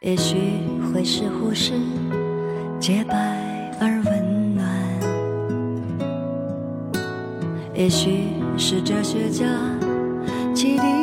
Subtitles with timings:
[0.00, 0.38] 也许
[0.94, 1.74] 会是护士，
[2.80, 3.14] 洁白
[3.78, 4.66] 而温暖；
[7.74, 9.44] 也许是哲学家，
[10.54, 10.99] 启迪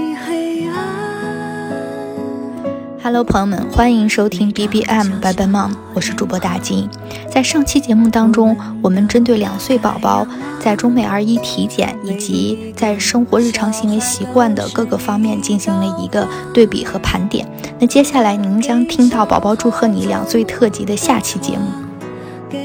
[3.07, 6.89] Hello，朋友们，欢迎收听 BBM Bye Bye Mom，我是主播大金。
[7.31, 10.27] 在上期节目当中，我们针对两岁宝宝
[10.59, 17.47] 在中美儿医体检以及在生活日常行为习惯的各个方面进行了一个对比和盘点。
[17.79, 22.59] 那接下来您将听到《宝宝祝贺你两岁特辑》的下期节目。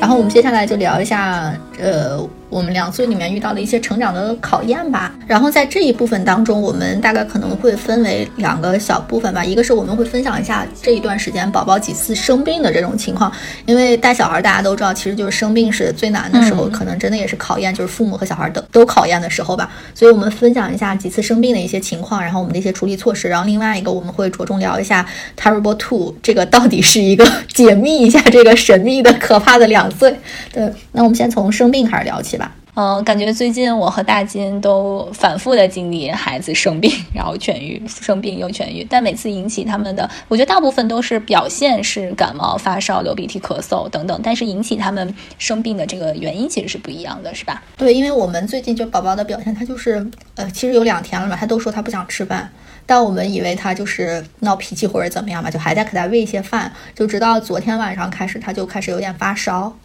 [0.00, 2.26] 然后我们接下来就聊一下，呃。
[2.50, 9.44] 我们两岁里面遇到的一些成长的考验吧，然后在这一部分当中，我们大概可能会分为两个小部分吧。
[9.44, 13.30] 一个是我们会分享一下这一段时间宝宝几次生病的这种情况，
[13.66, 19.70] 因为带小孩大家都知道，其实就是生病是最难的时候，可能真的也是考验，就是父母和小孩都都考验的时候吧。
[19.94, 23.28] 所以我们分享一下几次生病的一些情况，然后我们的一些处理措施。
[23.28, 25.04] 然后另外一个我们会着重聊一下
[25.38, 30.18] Terrible Two 这个到底是一个 解密一下这个神秘的可怕的两岁。
[30.50, 32.37] 对，那我们先从生病开始聊起。
[32.80, 38.86] 嗯，感觉最近我和大金都反复的经历孩子生病， 然后痊愈，生病又痊愈。
[38.88, 47.60] 但每次引起他们的，我觉得大部分都是表现是感冒、发烧、流鼻涕、咳嗽等等，但是引起他们生病的这个原因其实是不一样的，是吧？
[47.76, 52.48] 对，因为我们最近就宝宝的表现，他就是呃，其实有两天了嘛，他都说他不想吃饭，
[52.86, 59.76] 但我们以为他就是闹脾气或者怎么样嘛，就还在给他喂一些饭，就直到昨天晚上开始，他就开始有点发烧。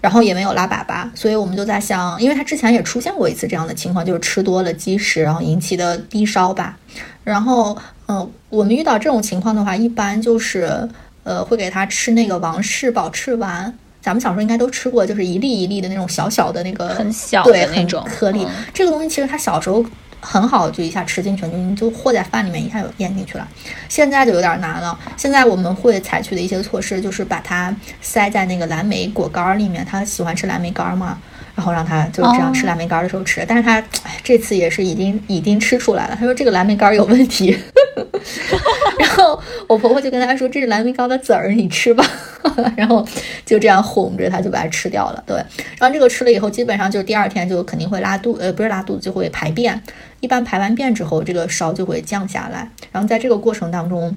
[0.00, 6.76] 然后也没有拉粑粑，所以我们就在想，因为他之前也出现过一次这样的情况，就是吃多了积食，然后引起的低烧吧。
[7.24, 10.88] 然后，嗯，我们遇到这种情况的话，一般就是，
[11.24, 18.46] 呃，会给他吃那个王氏保赤丸，咱们小时候应该都吃过，就是一粒一粒的那种小小的那个很小的那种颗粒。
[18.72, 19.84] 这个东西其实他小时候。
[20.20, 23.46] 很好，就一下吃进去，就你就和在饭里面，一下就咽进去了。
[23.88, 24.98] 现在就有点难了。
[25.16, 29.84] 现在我们会采取的一些措施，就是把它塞在那个蓝莓果干里面。
[29.84, 31.18] 他喜欢吃蓝莓干嘛，
[31.58, 33.44] 然后让他就这样吃蓝莓干的时候吃。
[33.48, 33.82] 但是他
[34.22, 36.14] 这次也是已经已经吃出来了。
[36.14, 37.58] 他说这个蓝莓干有问题。
[39.00, 42.04] 然后我婆婆就跟他说：“这是蓝莓干的籽儿，你吃吧。
[42.76, 43.04] ”然后
[43.44, 45.24] 就这样哄着他，就把它吃掉了。
[45.26, 45.36] 对，
[45.78, 49.80] 然后这个吃了以后，基本上就是第二天就肯定会拉肚，呃，不是拉肚子，就会排便。
[50.20, 52.70] 一般排完便之后，这个烧就会降下来。
[52.92, 54.16] 然后在这个过程当中，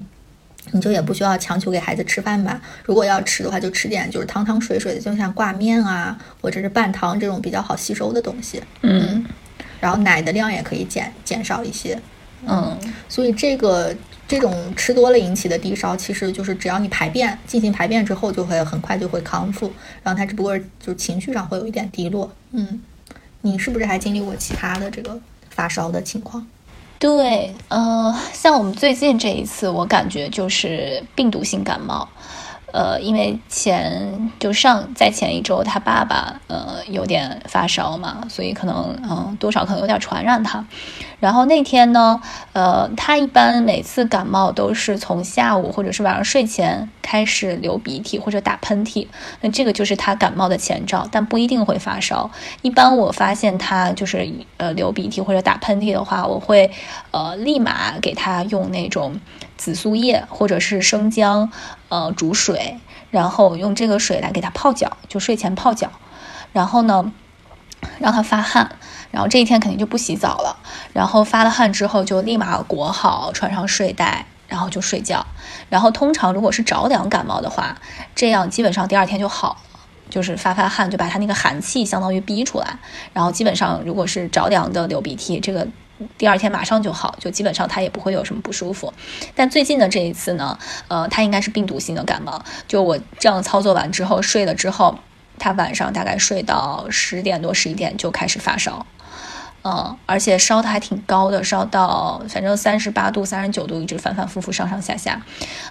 [0.70, 2.60] 你就也不需要强求给孩子吃饭吧。
[2.84, 8.62] 如果要吃的话，就吃点就是汤汤水水的，就像挂面啊，或者是拌汤这种比较好吸收的东西。
[8.82, 9.24] 嗯，
[9.80, 12.00] 然后奶的量也可以减减少一些。
[12.46, 12.78] 嗯，
[13.08, 13.94] 所以这个
[14.26, 19.72] 这种吃多了引起的低烧，其实就是只要你排便进行排便之后，就会很快就会康复。
[20.02, 22.32] 然后他只不过就是情绪上会有一点低落。
[22.52, 22.80] 嗯，
[23.40, 25.20] 你是不是还经历过其他的这个？
[25.54, 26.46] 发烧的情况，
[27.02, 32.08] 对，呃，像我们最近这一次，我感觉就是病毒性感冒。
[32.72, 40.64] 呃，因为前就上在前一周，他爸爸呃有点发烧嘛，所以可能嗯多少可能有点传染他。
[41.20, 42.20] 然后那天呢，
[42.52, 49.06] 呃，他一般每次感冒都是从下午或者是晚上睡前开始流鼻涕或者打喷嚏，
[49.42, 52.28] 那这个就是他感冒的前兆，但不一定会发烧。
[52.62, 56.70] 一般我发现他就是呃流鼻涕或者打喷嚏的话，我会
[57.10, 59.20] 呃立马给他用那种。
[59.62, 61.52] 紫苏叶或者是生姜，
[61.88, 62.80] 呃，煮水，
[63.12, 65.88] 然后用这个水来给他泡脚，就睡前泡脚，
[66.52, 67.12] 然后呢，
[68.00, 68.72] 让他发汗，
[69.12, 70.56] 然后这一天肯定就不洗澡了，
[70.92, 75.24] 然后发了汗之后就立马裹好，穿上睡袋，然后就睡觉。
[75.70, 77.76] 然后通常如果是着凉感冒的话，
[78.16, 79.56] 这样基本上第二天就好了，
[80.10, 82.78] 就是发发汗就把他那个寒气相当于逼出来，
[83.12, 85.68] 然后基本上如果是着凉的流鼻涕，这个。
[86.18, 88.92] 第二天马上就好，就基本上他也不会有什么不舒服。
[89.34, 90.58] 但最近的这一次呢，
[90.88, 92.44] 呃，他应该是病毒性的感冒。
[92.68, 94.98] 就我这样操作完之后，睡了之后，
[95.38, 98.86] 他晚上大概睡到十点多、十一点就开始发烧，
[99.64, 105.22] 嗯，而且烧的还挺高的，烧到反正三十八度、三十九度，一直反反复复上上下下。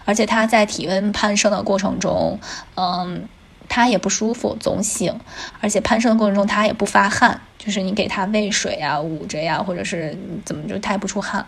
[0.06, 2.40] 而且他在体温攀升的过程中，
[2.76, 3.28] 嗯，
[3.70, 5.20] 他也不舒服，总醒，
[5.62, 7.42] 而且攀升的过程中他也不发汗。
[7.64, 11.46] 就是你给他喂水呀、捂着呀，或者是怎么，就他也不出汗，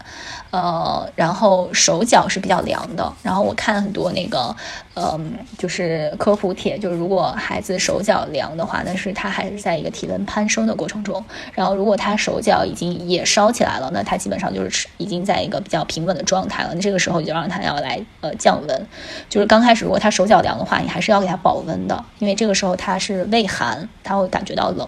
[0.51, 3.11] 呃，然后手脚是比较凉的。
[3.23, 4.55] 然后我看很多那个，
[4.93, 11.25] 嗯，就是科普帖，就是如果孩子手脚凉的话，那是他还是在一个体温攀升的过程中。
[11.53, 16.69] 然后如果他手脚已经也烧起来了，那他基本上就是已经在一个比较平稳的状态了。
[16.75, 18.87] 那这个时候你就让他要来呃降温。
[19.27, 24.87] 就是刚开始如果他手脚凉的话，你还是要给他保温的，因为这个时候他是畏寒，他会感觉到冷。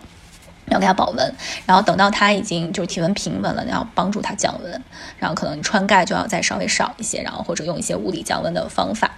[0.70, 1.36] 要给他保温，
[1.66, 4.82] 然后等到他已经就是体温平稳了，你要帮助他降温，
[5.20, 9.12] 然后可能穿盖就要再稍微少一些，然后或者用一些物理降温的方法，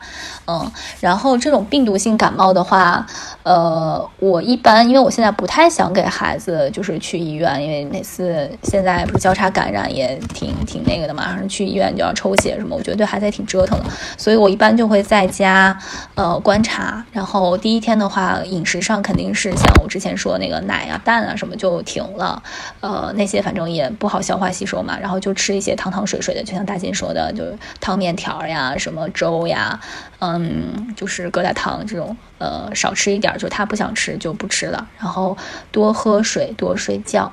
[0.45, 3.07] 嗯，然后这种病毒性感冒的话，
[3.43, 13.85] 呃，我一般因为我现在不太想给孩子就是去医院，因为每次现在不是交叉感染也挺挺那个的嘛，然后去医院就要抽血什么，我觉得对孩子也挺折腾的，
[14.17, 15.77] 所以我一般就会在家
[16.15, 21.35] 呃观察，然后第一天的话饮食上肯定是像我之前说那个奶啊蛋啊。
[21.37, 22.41] 什么就停了，
[22.81, 29.79] 呃，那些反正也不好消化吸收嘛，然后就吃一些汤汤水水的，就像大金说的，就是汤面条呀，什么粥呀，
[30.19, 35.37] 嗯，就是疙瘩汤这种，呃，少吃一点，就他不想吃就不吃了，然后
[35.71, 37.31] 多喝水，多睡觉，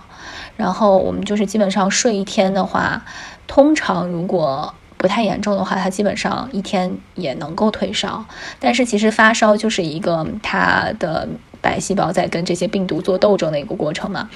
[0.57, 3.05] 然后我们就是基本上睡一天的话，
[3.47, 8.25] 通常如果不太严重的话，他基本上一天也能够退烧，
[8.59, 11.29] 但是其实发烧就是一个他的。
[11.65, 14.29] 白细胞在跟这些病毒做斗争的一个过程嘛，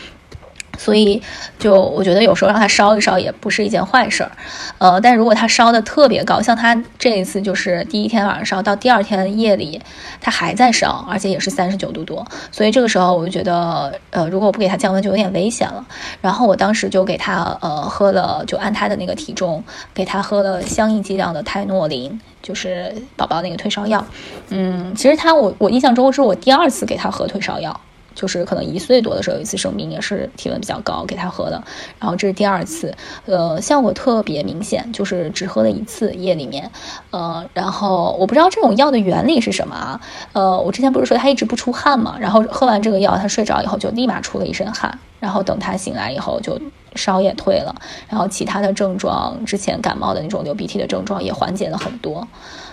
[0.79, 1.21] 所以
[1.59, 4.31] 就我觉得有时候让他烧一烧也不是一件坏事儿，
[4.79, 9.79] 呃，但如果他烧的特别高，像他这一次就是第一天晚上烧到第二天夜里
[10.23, 15.85] 他还在烧，而且也是三十九度多，所以这个时候我就觉得，呃，如果我不给他降温就有点危险了。
[16.23, 22.19] 然后我当时就给他呃喝了，就按他的那个体重给他喝了相应剂量的泰诺林。
[22.41, 24.03] 就是宝宝那个退烧药，
[24.51, 27.79] 嗯，其实他我我印象中是我第二次给他喝退烧药，
[28.19, 31.63] 就是可能一岁多的时候有一次生病也是体温比较高给他喝的，
[32.01, 32.93] 然后这是第二次，
[33.27, 36.69] 呃，效果特别明显，就是只喝了一次夜里面，
[37.13, 40.01] 呃，然后我不知道这种药的原理是什么啊，
[40.33, 46.61] 呃，我之前不是说他一直不出汗嘛，然后喝完这个药他睡着以后就立马出了一身汗，然后等他醒来以后就。
[46.95, 47.73] 烧也退了，
[48.09, 52.27] 然后其他的症状，之前感冒的那种流鼻涕的症状也缓解了很多，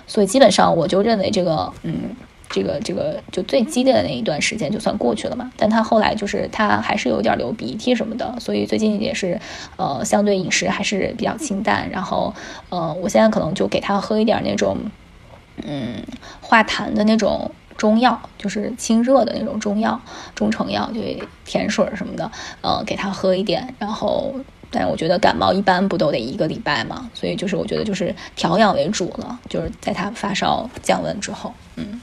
[0.07, 2.15] 所以基本上我就认为这个，嗯，
[2.49, 5.51] 这个这个就最激烈的那一段时间就算过去了嘛。
[5.57, 9.39] 但他后来就是他还是有点流鼻涕什么的，所以最近也是，
[9.77, 11.89] 呃，相对饮食还是比较清淡。
[11.89, 12.33] 然后，
[12.69, 14.77] 呃，我现在可能就给他喝一点那种，
[15.63, 16.03] 嗯，
[16.41, 17.51] 化痰的那种。
[17.77, 19.99] 中药就是清热的那种中药，
[20.33, 21.01] 中成药就
[21.43, 22.31] 甜水什么的，
[22.61, 23.75] 呃，给他喝一点。
[23.77, 24.33] 然后，
[24.71, 31.99] 但我觉得感冒一般不都得一个礼拜嘛，所以就是我觉得就是调养为主了，就是在他发烧降温之后，嗯，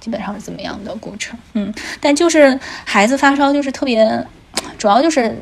[0.00, 1.38] 基本上是怎么样的过程？
[1.52, 4.26] 嗯，但就是孩子发烧就是特别，
[4.76, 5.40] 主要就是。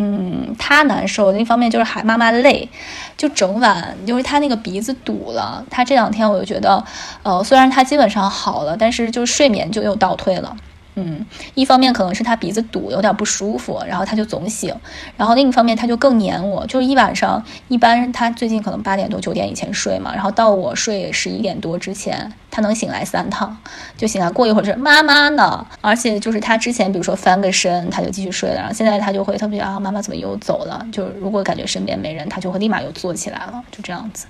[0.00, 2.68] 嗯，他难受，另一方面就是还妈妈累，
[3.16, 5.60] 就整晚因为他那个鼻子堵了。
[5.68, 6.80] 他这两天我就觉得，
[7.24, 10.56] 呃，虽然他基本上好了，但是就睡眠就又倒退了。
[11.00, 11.24] 嗯，
[11.54, 14.74] 一方面可能是他鼻子堵有点不舒服，然后他就总醒，
[15.16, 23.56] 然后另一方面他就更黏我，就是一晚上，一般他最近可能八点多九点以前睡嘛，然后到我睡十一点多之前，他能醒来三趟，
[23.96, 34.26] 就醒来过一会儿是妈妈呢，而且就是他之前比如说翻个身他就继续睡了，然后现在他就会特别啊妈妈怎么又走了，就如果感觉身边没人，他就会立马又坐起来了，就这样子。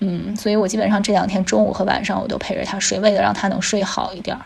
[0.00, 4.42] 嗯，所以我基本上这两天中午和晚上我都陪着他睡，为了让他能睡好一点儿。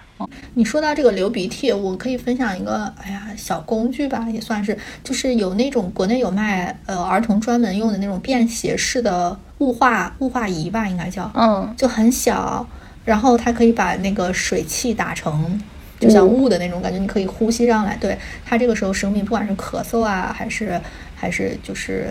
[0.54, 12.64] 你说到这个流鼻涕，我可以分享一个，哎呀，小工具吧，也算是，就是有那种国内有卖，呃，儿童专门用的那种便携式的雾化雾化仪吧，应该叫，嗯，就很小，
[13.04, 15.60] 然后它可以把那个水汽打成，
[15.98, 17.96] 就像雾的那种感觉，你可以呼吸上来。
[17.96, 20.80] 对它这个时候生病，不管是咳嗽啊，还是
[21.16, 22.08] 还是就是。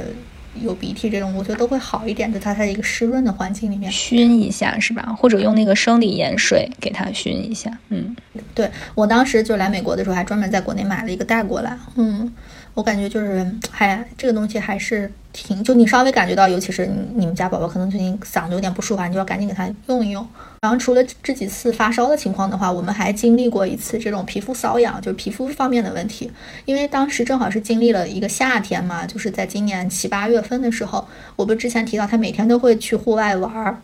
[0.62, 5.16] 有鼻涕这种，我觉得都会好一点，就它在一个湿润的环境里面熏一下，是吧？
[5.18, 7.72] 或者用那个生理盐水给它熏一下。
[7.90, 8.16] 嗯，
[8.54, 11.78] 对我当时就来美国的时候，还专门在国内买了一个带过来。
[11.96, 12.32] 嗯，
[12.80, 15.12] 我感觉就是，还这个东西还是。
[15.32, 20.28] 挺，就你稍微感觉到，尤其是你你们家宝宝可能最近嗓子有点不舒服，你就要赶紧给他用一用。
[20.62, 26.32] 然后除了这几次发烧的情况的话，我们还经历过一次这种皮肤瘙痒，就是皮肤方面的问题。
[26.66, 33.80] 因为当时正好是经历了一个夏天嘛，就是在今年七八月份的时候，我不之前提到他每天都会去户外玩儿，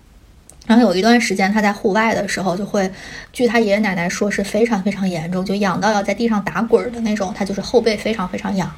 [0.65, 2.91] 然后有一段时间他在户外的时候就会，
[3.31, 8.71] 据他爷爷奶奶说是非常非常严重，就痒到要在地上打滚的那种，他就是后背非常非常痒，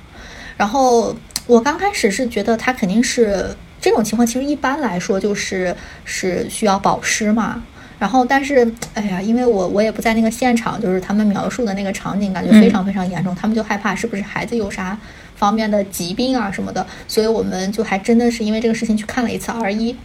[0.58, 1.16] 然后。
[1.48, 7.64] 我刚开始是觉得他肯定是这种情况，其实一般来说就是是需要保湿嘛。
[7.98, 15.00] 然后，但是，哎呀，因为我我也不在那个现场，就是他们描述的那个场景，感觉非常非常严重，他们就害怕是不是孩子有啥
[15.38, 19.96] 方面的疾病啊什么的，所以我们就还真的是因为这个事情去看了一次儿医。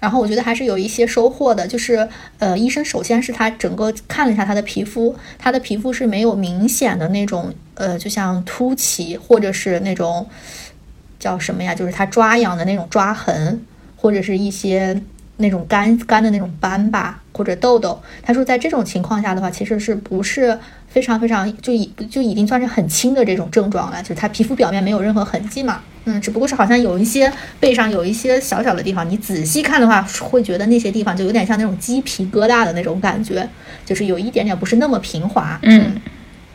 [0.00, 10.28] 然后我觉得还是有一些收获的，就是呃，医生首先是他整个看了一下他的皮肤，他的皮肤是没有明显的那种呃，就像凸起或者是那种。
[11.18, 11.74] 叫什么呀？
[11.74, 13.64] 就是他抓痒的那种抓痕，
[13.96, 15.00] 或者是一些
[15.38, 17.98] 那种干干的那种斑吧，或者痘痘。
[18.22, 20.56] 他说，在这种情况下的话，其实是不是
[20.96, 25.82] 非常非常就已就已经算是很轻的这种症状了，就是它皮肤表面没有任何痕迹嘛。
[26.06, 33.46] 嗯，只不过是好像有一些背上有一些小小的地方，你仔细看的话，会觉得那些地方就有点像那种鸡皮疙瘩的那种感觉，
[33.84, 35.60] 就是有一点点不是那么平滑。
[35.64, 36.00] 嗯。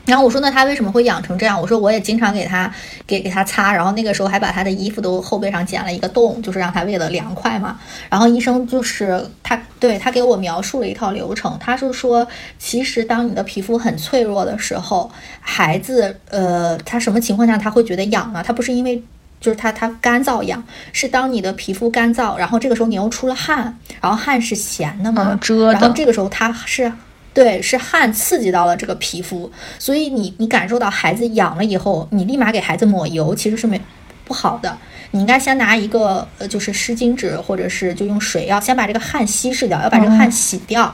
[0.05, 1.61] 然后我说，那他为什么会痒成这样？
[1.61, 2.69] 我说我也经常给他
[3.05, 7.79] 给给他擦，然后那个时候还把他的衣服都后背上剪了一个洞，就是让他为了凉快嘛。
[8.09, 12.27] 然后医生就是他对他给我描述了一套流程，他是说，
[12.57, 18.43] 其实当你的皮肤很脆弱的时候，孩子呃，他什么情况下他会觉得痒呢？
[18.45, 19.01] 他不是因为
[19.39, 26.91] 就是他他干燥痒，是当你的皮肤干燥，然后这个时候你又出了汗，然后汗是咸的嘛，遮然后这个时候他是。
[27.33, 33.79] 对，是汗刺激到了这个皮肤，所以你你感受到孩子痒了以后，你立马给孩子抹油，其实是没
[34.25, 34.77] 不好的。
[35.11, 40.93] 你应该先拿一个呃，就是湿巾纸，或者是就用水，要先把这个汗稀释掉，要把这个汗洗掉，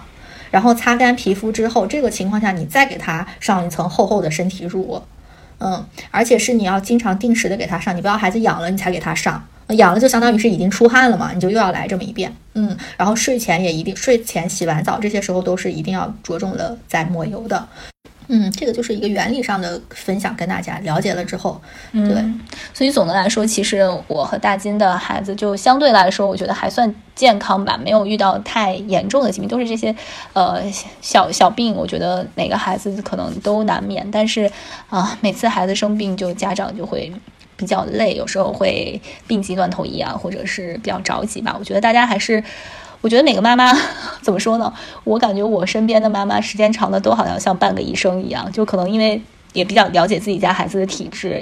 [0.52, 5.02] 然后擦干皮肤之后，这个情况下你再给他上一层厚厚的身体乳，
[5.60, 9.44] 嗯，而且是你要经常定时的给他上，你不要孩子痒了你才给他上。
[9.72, 17.68] 痒了就相当于是已经出汗了嘛，你就又要来这么一遍，嗯，然后睡前也一定，睡前洗完澡这些时候都是一定要着重的在抹油的，
[18.28, 21.60] 嗯，这个就是一个原理上的分享，跟大家了解了之后，
[21.92, 22.24] 对，
[22.74, 29.96] 所以总的来说，其实我和大金的孩子就相对来说，我觉得还算健康吧，没有遇到太严重的疾病，都是这些
[30.34, 30.62] 呃
[31.02, 34.52] 小小病，我觉得哪个孩子可能都难免，但是
[34.90, 37.12] 啊，每次孩子生病，就家长就会。
[37.60, 41.56] 比较累，有时候会病急乱投医啊，或者是比较着急吧。
[41.58, 42.44] 我觉得大家还是，
[43.02, 43.72] 我觉得每个妈妈
[44.22, 44.74] 怎么说呢？
[45.04, 49.22] 我感觉我身边的妈妈时间长的都好像像半个医生一样，就可能因为
[49.54, 51.42] 也比较了解自己家孩子的体质，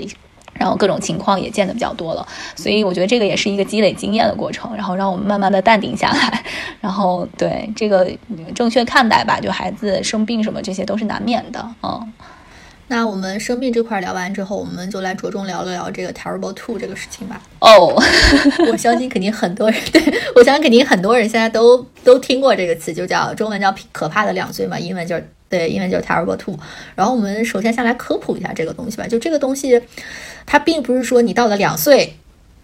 [0.53, 6.43] 然后各种情况也见的比较多了，所以我觉得这个也是一个积累经验的过程，然后让我们慢慢的淡定下来，
[6.81, 8.09] 然后对这个
[8.53, 12.13] 正确看待吧，就孩子生病什么这些都是难免的，嗯。
[12.87, 17.41] 那我们生病这块聊完之后，我们就来着重聊了聊这个 terrible two 这个事情吧。
[17.59, 17.99] 哦，
[18.71, 20.01] 我相信肯定很多人，对
[20.35, 26.55] 我相信肯定很多人现在都都听过这个词，就叫中文叫可怕的两岁嘛，英文就是对，英文就是 terrible two。
[26.93, 29.81] 然后我们首先先来科普一下这个东西吧，就这个东西，
[30.45, 32.15] 它并不是说你到了两岁，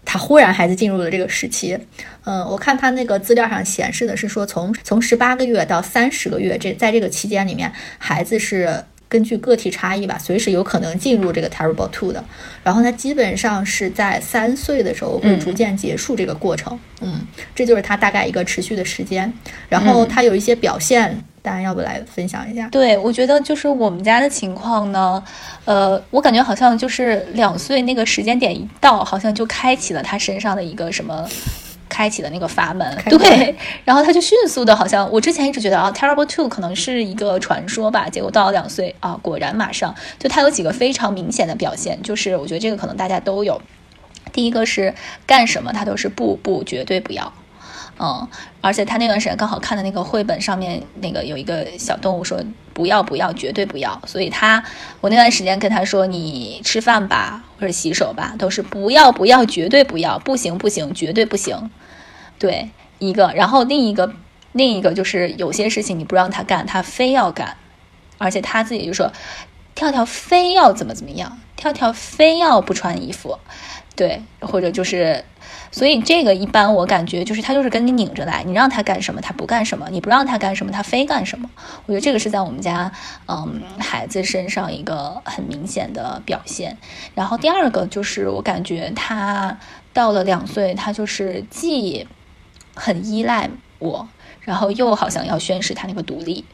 [0.04, 1.76] 他忽然孩子进入了这个时期。
[2.24, 8.84] 嗯，我看他那个资料上显示的是说，从从十八个月到三十个月这在这个期间里面，孩子是。
[9.12, 12.24] 根据个体差异吧，随时有可能进入这个 terrible two 的。
[12.64, 16.78] 然后它基本上是在三岁的时候会逐渐结束这个过程。
[17.02, 17.20] 嗯，
[17.54, 19.30] 这就是它大概一个持续的时间。
[19.68, 22.66] 然后它有一些表现，大家要不来分享一下？
[22.70, 25.22] 对，我觉得就是我们家的情况呢，
[25.66, 31.28] 呃，我感觉好像就是两岁那个时间点一到，好像就开启了他身上的一个什么。
[31.92, 39.94] 开启的那个阀门，对， 然后他就迅速的，好像我之前一直觉得啊，terrible two 可能是一个传说吧，结果到了两岁啊，果然马上。
[40.18, 43.60] 就他有几个非常明显的表现，就是我觉得这个可能大家都有。
[44.32, 44.94] 第一个是
[45.26, 47.30] 干什么他都是不不绝对不要，
[47.98, 48.26] 嗯，
[48.62, 54.64] 而且他那段时间刚好看的那个绘本上面那个有一个小动物说不要不要绝对不要，所以他
[55.02, 61.70] 我那段时间跟他说你吃饭吧或者洗手吧都是不要不要绝对不要不行不行绝对不行。
[62.42, 64.12] 对一个，然后另一个，
[64.50, 67.56] 另一个就是有些事情你不让他干，他非要干，
[68.18, 69.12] 而且他自己就说，
[69.76, 73.38] 跳跳非要怎么怎么样，跳跳非要不穿衣服，
[73.94, 75.24] 对，或者就是，
[75.70, 81.48] 所以这个一般我感觉就是他就是跟你拧着来，你让他干什么他不干什么，你不让他干什么他非干什么。
[81.86, 82.90] 我觉得这个是在我们家
[83.28, 86.76] 嗯孩子身上一个很明显的表现。
[87.14, 89.56] 然后第二个就是我感觉他
[89.92, 92.06] 到了两岁，他就是既
[92.74, 94.08] 很依赖我，
[94.40, 96.44] 然后又好像要宣示他那个独立，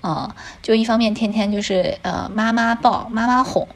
[0.00, 3.68] 啊，就一方面天天就是呃妈妈抱妈妈哄，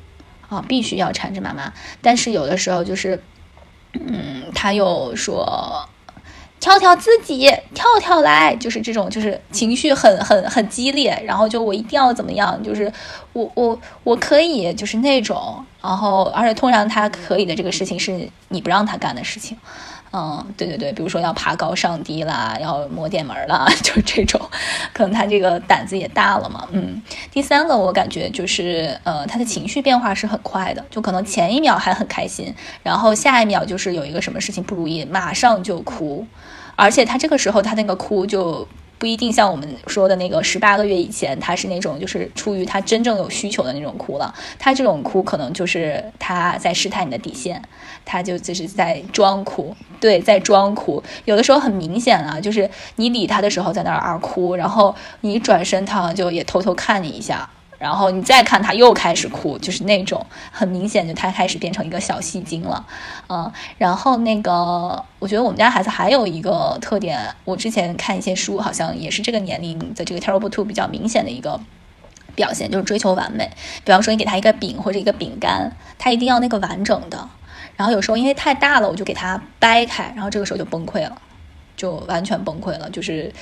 [0.49, 3.23] 啊必须要缠着妈妈，但是有的时候就是，
[3.93, 5.89] 嗯他又说
[6.61, 12.91] 跳跳自己跳跳来，就是这种就是情绪很很很激烈，然后就我一定要怎么样，就是
[13.35, 19.59] 我我我可以就是那种，然后而且通常他可以的这个事情是你不让他干的事情。
[20.17, 24.41] 嗯，对对对，比如说要爬高上低啦，要摸电门啦， 就这种，
[24.93, 26.69] 可能他这个胆子也大了嘛。
[26.71, 27.03] 嗯，
[27.33, 32.55] 第三个我感觉就是，呃，他的情绪变化是很快的，就可能前一秒还很开心，
[32.85, 36.25] 然后下一秒就是有一个什么事情不如意，马上就哭，
[36.77, 38.69] 而且他这个时候他那个哭就。
[39.05, 44.35] 不一定像我们说的那个十八个月以前，他是那种就是出于他真正有需求的那种哭了。
[44.59, 47.61] 他这种哭可能就是他在试探你的底线，
[48.07, 51.03] 他就就是在装哭，对，在装哭。
[51.27, 57.47] 有的时候很明显啊，就是你理他的时候在那儿哭，然后你转身，他就也偷偷看你一下。
[57.79, 62.87] 然后你再看他又开始哭，就是那种很明显，就他开始变成一个小戏精了，
[63.29, 71.61] 嗯，然后那个我觉得我们家孩子还有一个特点，我之前看一些书，好像也是这个年龄的这个 terrible two 比较明显的一个
[72.35, 73.51] 表现，就是追求完美。
[73.85, 77.29] 比方说你给他一个饼或者一个饼干，他一定要那个完整的。
[77.77, 81.21] 然后有时候因为太大了，我就给他掰开，然后这个时候就崩溃了，
[81.77, 83.33] 就完全崩溃了，就是。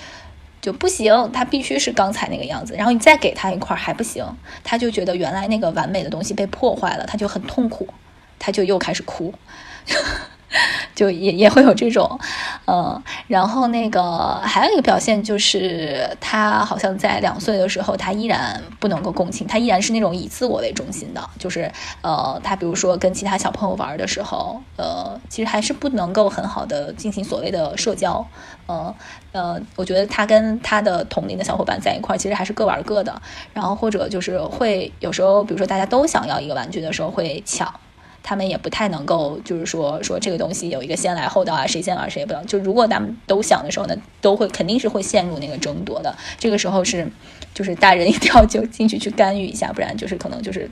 [0.62, 2.74] 就不行，他必须是刚才那个样子。
[2.74, 4.24] 然后你再给他一块还不行，
[4.64, 7.86] 他就觉得原来那个完美的东西被破坏了，他就很痛苦，
[8.38, 9.34] 他就又开始哭。
[10.94, 12.18] 就也也会有这种，
[12.66, 21.70] 嗯，然后那个还有一个表现就是，他好像在两岁的时候，他依然不能够共情，他依然是那种以自我为中心的，就是
[22.02, 28.24] 呃，他比如说跟其他小朋友玩的时候，呃，其实还是不能够很好的进行所谓的社交，
[28.66, 28.94] 呃
[29.32, 33.20] 呃，我觉得他跟他的同龄的小伙伴在一块儿，其实还是各玩各的，
[33.54, 37.72] 然后或者就是会有时候，比如说大家都想要一个玩具的时候会抢。
[38.22, 42.46] 他们也不太能够，就是说说这个东西有一个先来后到啊，谁先玩谁也不能。
[42.46, 46.16] 就如果咱们都想的时候呢，都会肯定是会陷入那个争夺的。
[46.38, 47.10] 这个时候是，
[47.52, 50.70] 就是大人一定要就进去去干预一下，不然就是可能就是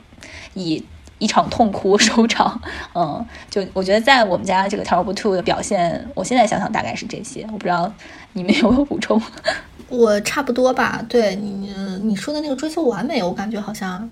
[0.54, 0.82] 以
[1.18, 2.60] 一场痛哭收场。
[2.94, 7.44] 嗯，就我觉得在我们家这个 Terrible Two 的表现，我现在想想大概是这些。
[7.52, 7.92] 我不知道
[8.34, 9.20] 你们有没有补充？
[9.88, 11.04] 我差不多吧。
[11.08, 14.08] 对你你说的那个追求完美，我感觉好像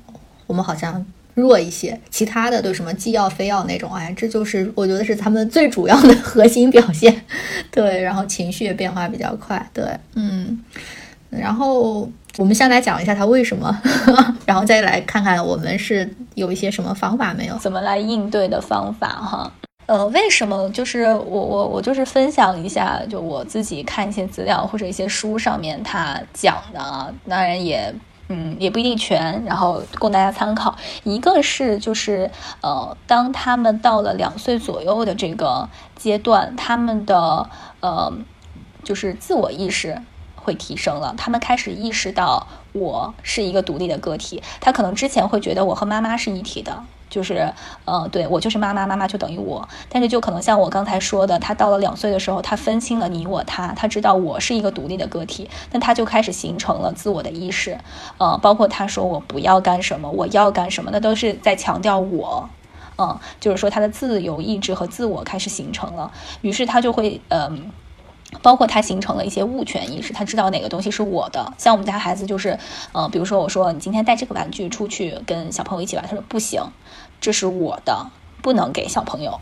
[0.48, 1.06] 我们好像。
[1.40, 7.24] 弱一些，其他的对什么既要非要那种，哎，这就是我觉得是他们最主要的 核心表现。
[7.70, 9.64] 对，然后情绪也变化比较快。
[9.72, 10.58] 对，嗯，
[11.30, 13.80] 然后我们先来讲一下他为什么，
[14.44, 19.52] 然后再来看看我们是有一些什么方法没有，怎么来应对的方法哈。
[19.86, 20.68] 呃，为什么？
[20.70, 27.94] 就是我我我就是分享一下，就我自己看一些资料或者一些书上面他讲的啊，当然也。
[28.28, 30.76] 嗯，也不一定全，然后供大家参考。
[31.02, 32.30] 一个是就是，
[32.60, 37.48] 呃，当他们到了两岁左右的这个阶段，他们的
[37.80, 38.12] 呃，
[38.84, 40.02] 就是自我意识
[40.36, 44.42] 会提升了，他们开始意识到我是一个独立的个体。
[44.60, 46.84] 他可能之前会觉得我和妈妈是一体的。
[47.10, 47.52] 就是，
[47.84, 49.68] 呃，对我就是妈妈，妈妈就等于我。
[49.88, 57.78] 但是就可能像我刚才说的，他到了两岁的时候，他分清了你我他，他知道我是一个独立的个体，那他就开始形成了自我的意识。
[58.18, 62.48] 呃，包括他说我不要干什么，我要干什么，那都是在强调我。
[62.98, 67.70] 嗯，就是说他的自由意志和自我开始形成了，于是他就会，嗯。
[68.42, 71.50] 包括他形成了一些物权意识，他知道哪个东西是我的。
[71.56, 72.58] 像我们家孩子就是，
[72.92, 76.62] 呃，比如说我说你今天带这个玩具出去跟小朋友一起玩，他说不行，
[77.20, 78.10] 这是我的，
[78.42, 79.40] 不能给小朋友。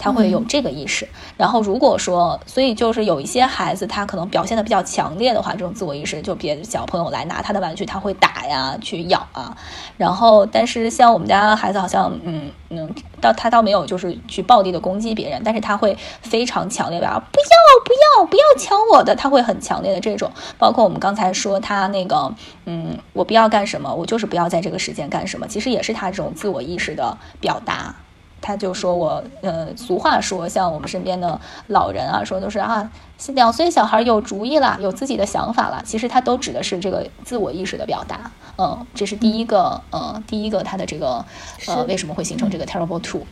[0.00, 9.54] 他会有这个意识，然后如果说，所以就是有一些孩子，他可能表现的比较强烈的话，这种自我意识就别小朋友来拿他的玩具，他会打呀，去咬啊。
[9.98, 12.88] 然后，但是像我们家孩子好像，嗯嗯，
[13.20, 20.30] 倒他倒没有就是去暴力的攻击别人，但是他会非常强烈的啊不要不要不要抢我的，他会很强烈的这种。
[20.58, 22.34] 包括我们刚才说他那个，
[22.64, 27.94] 嗯，我不要干什么，我就是不要在这个时间干什么，其实也是他这种自我意识的表达。
[28.40, 32.90] 他就说我，呃，俗话说，像我们身边的老人啊，说都是啊，
[33.34, 35.82] 两岁小孩有主意了，有自己的想法了。
[35.84, 38.30] 其实他都指的是这个自我意识的表达。
[38.56, 41.24] 嗯，这是第一个，呃，第一个他的这个，
[41.66, 43.22] 呃，为什么会形成这个 terrible two？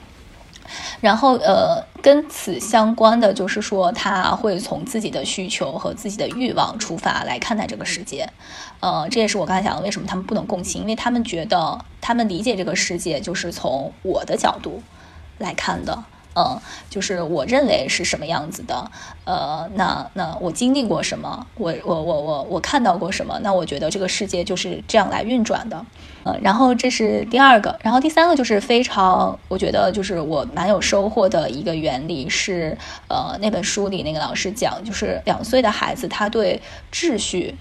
[1.00, 8.28] 然后，呃，跟此相关的就是说，他会从自己的需求和自己的欲望出发来看待这个世界。
[8.80, 14.82] 呃，这也是我刚才讲的，为什么他们不能共情，因为他们觉得他们理解这个世界就是从我的角度。
[15.38, 18.90] 来看的，嗯，就是我认为是什么样子的，
[19.24, 25.84] 呃，那那我经历过什么，我我我我我看到过什么，那我觉得这个世界就是这样来运转的，
[26.24, 32.76] 呃，然后这是第二个，然后第三个就是非常，我觉得就是我蛮有收获的一个原理是，
[33.08, 36.60] 呃，那本书里那个老师讲，就是两岁的孩子他对
[36.92, 37.54] 秩序。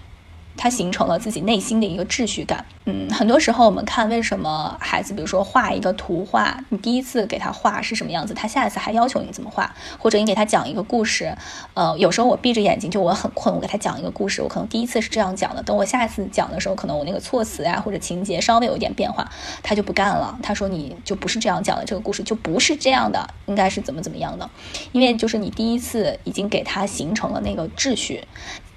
[0.58, 2.66] 他形成了自己内心的一个秩序感。
[2.86, 11.38] 嗯，很多时候我们看为什么孩子，比如说画一个图画，你第一次给他画是什么样子，他下一次还要求你怎么画，或者你给他讲一个故事，
[11.74, 19.30] 呃，有时候我闭着眼睛就我很困，我给他讲一个故事，我可能第一次是这样讲的，等我下一次讲的时候，可能我那个措辞呀或者情节稍微有一点变化，
[19.62, 24.50] 他就不干了，他说你就不是这样讲的，这个故事就不是这样的，应该是怎么怎么样的，
[24.94, 28.24] 因为就是你第一次已经给他形成了那个秩序。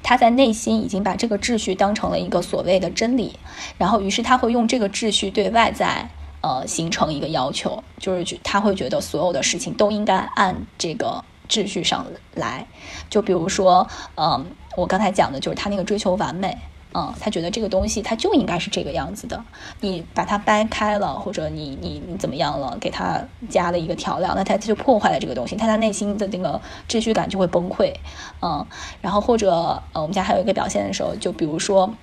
[0.02, 3.38] 他在内心已经把这个秩序当成了一个所谓的真理，
[3.78, 6.08] 然后于是他会用这个秩序对外在
[6.40, 12.66] 呃形成一个要求，就是他会觉得所有的事情都应该按这个秩序上来。
[13.08, 13.86] 就比如说，
[14.16, 16.56] 嗯，我刚才讲的就是他那个追求完美。
[16.92, 19.42] 嗯，他觉得这个东西他就应该是这个样子的，
[19.80, 27.94] 你把它掰开了，或者你你你怎么样了，给他加了一个调料，那他就破坏了这个东西，他他内心的那个秩序感就会崩溃。
[28.42, 28.66] 嗯，
[29.00, 29.52] 然后或者
[29.92, 31.94] 呃，我们家还有一个表现的时候，就比如说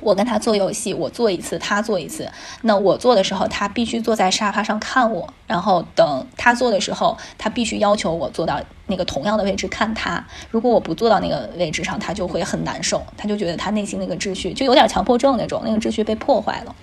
[0.00, 2.30] 我跟他做游戏，我做一次，他做一次，
[2.62, 8.60] 那我做的时候，他必须坐在沙发上看我，然后等他做的时候，他必须要求我坐到。
[8.90, 16.74] 那个同样的位置看他，如果我不坐到那个位置上，他就会很难受，他就觉得他内心那个秩序就有点强迫症那种，那个秩序被破坏了，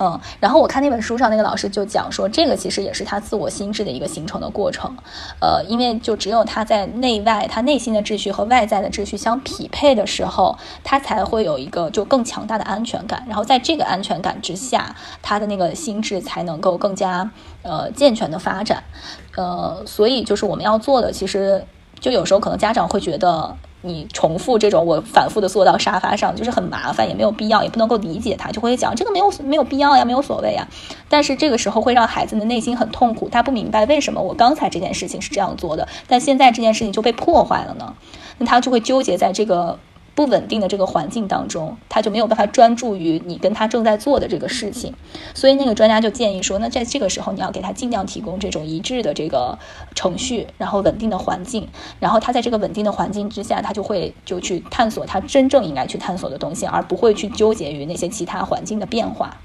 [0.00, 0.20] 嗯。
[0.40, 4.96] 然后我看那本书上那个老师就讲说，这个其实也是他自我心智的一个形成的过程，
[5.40, 17.28] 呃，因为就只有他在内外他内心的秩序和外在的秩序相匹配的时候，他才会有一个就更强大他的安全感，然后在这个安全感之下，他的那个心智才能够更加
[17.62, 18.84] 呃健全的发展。
[19.36, 21.66] 呃，所以就是我们要做的，其实
[21.98, 30.68] 就有时候可能家长会觉得你重复这种我反复的坐到沙发上，就是很麻烦，也没有必要，也不能够理解他，就会讲这个没有没有必要呀，没有所谓呀。
[31.08, 37.96] 但是这个时候会让孩子的内心很痛苦，他不明白为什么我刚才这件事情是这样做的，但现在这件事情就被破坏了呢？
[38.38, 39.76] 那他就会纠结在这个。
[40.14, 44.94] 不稳定的这个环境当中，他就没有办法专注于你跟他正在做的这个事情，
[45.34, 49.58] 所以那个专家就建议说，那在这个时候你要给他尽量提供这种一致的这个
[49.94, 59.36] 程序，然后稳定的环境，然后他在这个稳定的环境之下，他就会就去探索他真正应该去探索的东西，而不会去纠结于那些其他环境的变化。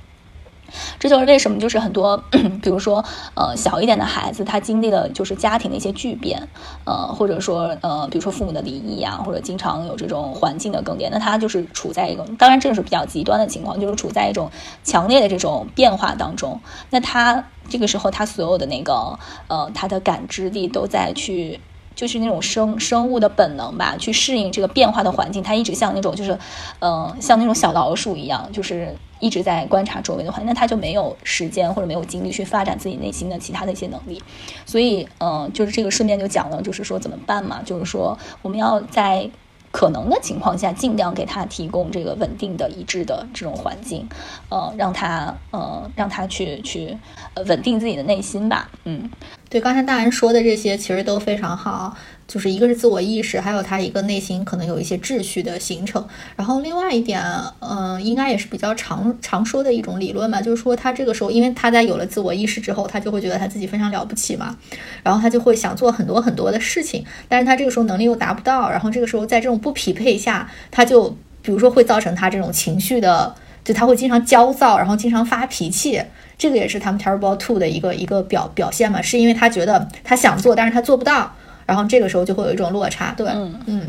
[1.00, 2.22] 这就是为什么，就是很多，
[2.62, 3.04] 比如说，
[3.36, 6.48] 呃，小一点的孩子，他经历了就是家庭的一些巨变，
[6.86, 14.50] 呃，或者说，呃，比如说父母的离异啊，或者经常有这种环境的更迭，那他就是处在一个，当然这是比较极端的情况，就是处在一种
[14.84, 16.60] 强烈的这种变化当中。
[16.90, 21.60] 那他这个时候，他所有的那个，呃，他的感知力都在去。
[22.00, 25.44] 就是那种生生物的本能吧，去适应这个变化的环境。
[25.44, 26.40] 它一直像那种，就是，
[26.80, 30.48] 嗯，像那种小老鼠一样，就是一直在观察周围的环境。
[30.48, 34.24] 那它就没有时间或者没有精力去发展自己内心的其他的一些能力。
[34.66, 37.62] 所以，嗯，就是这个顺便就讲了，就是说怎么办嘛？
[37.66, 39.30] 就是说我们要在。
[39.72, 44.10] 可能的情况下，尽量给他提供这个稳定的、一致的这种环境，
[44.50, 46.98] 呃，让他呃，让他去去
[47.36, 48.68] 呃稳定自己的内心吧。
[48.86, 49.08] 嗯，
[49.50, 51.98] 对，刚才大人说的这些其实都非常好。
[52.28, 56.08] 就是一个是自我意识，还有他一个内心可能有一些秩序的形成。
[56.36, 57.20] 然后另外一点，
[57.60, 64.56] 嗯，应该也是比较常常说的一种理论吧，就是说他这个时候，因为他在有了自我意识之后，他就会觉得他自己非常了不起嘛，
[65.02, 71.10] 然后他就会想做很多很多的事情，但是他这个时候能力又达不到，然后这个时候在这种不匹配下，他就
[71.42, 76.02] 比如说会造成他这种情绪的，就他会经常焦躁，然后经常发脾气，
[76.38, 81.32] 这个也是他们 terrible two 的一个一个表表现嘛，是因为他觉得他想做，但是他做不到。
[81.66, 83.28] 然后这个时候就会有一种落差，对，
[83.68, 83.88] 嗯，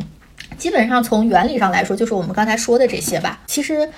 [0.59, 3.40] 基本上从原理上来说，就是我们刚才说的这些吧。
[3.46, 3.88] 其实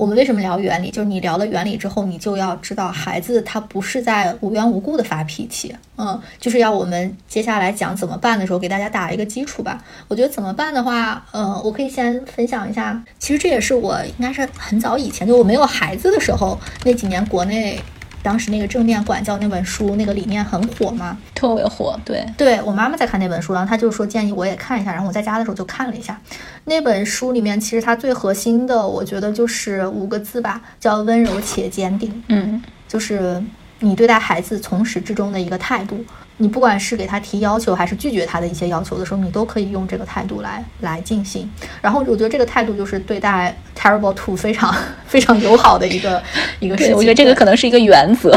[0.00, 9.84] 我们为什么聊原理，就是你聊了原理之后，你就要知道孩子他不是在无缘无故的发脾气，嗯，就是要我们接下来讲怎么办的时候，给大家打一个基础吧。
[10.08, 12.98] 我觉得怎么办的话，嗯，我可以先分享一下。
[13.18, 17.78] 其实这也是我应该是很早以前，就我没有孩子的时候那几年国内。
[18.22, 21.98] 当时那个正面管教那本书，那个理念很火嘛，特别火。
[22.04, 26.20] 对，对我妈妈在看那本书，然后她就说建议我也看一下，然后我在家的时候就看了一下。
[26.64, 32.22] 那本书里面其实它最核心的，我觉得就是五个字吧，叫温柔且坚定。
[32.28, 33.42] 嗯，就是
[33.80, 36.04] 你对待孩子从始至终的一个态度。
[36.42, 41.46] 你不管是给他提要求，还是拒绝他的一些要求的时候，你都可以用这个态度来来进行。
[41.82, 44.74] 然后我觉得这个态度就是对待 terrible two 非常
[45.06, 46.22] 非常友好的一个
[46.58, 46.96] 一个事情。
[46.96, 48.34] 我觉得这个可能是一个原则。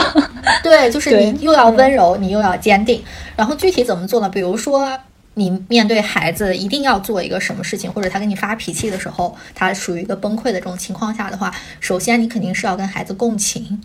[0.62, 3.02] 对，就是你又要温柔，你又要坚定。
[3.38, 4.28] 然后具体怎么做呢？
[4.28, 5.00] 比如说
[5.36, 13.82] 你面对孩子一定要做一个什么事情，或者他跟你发脾气的时候，他属于一个崩溃的这种情况下的话，首先你肯定是要跟孩子共情。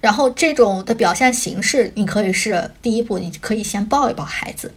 [0.00, 4.72] 然后这种的表现形式，你可以是第一步，你可以先抱一抱孩子。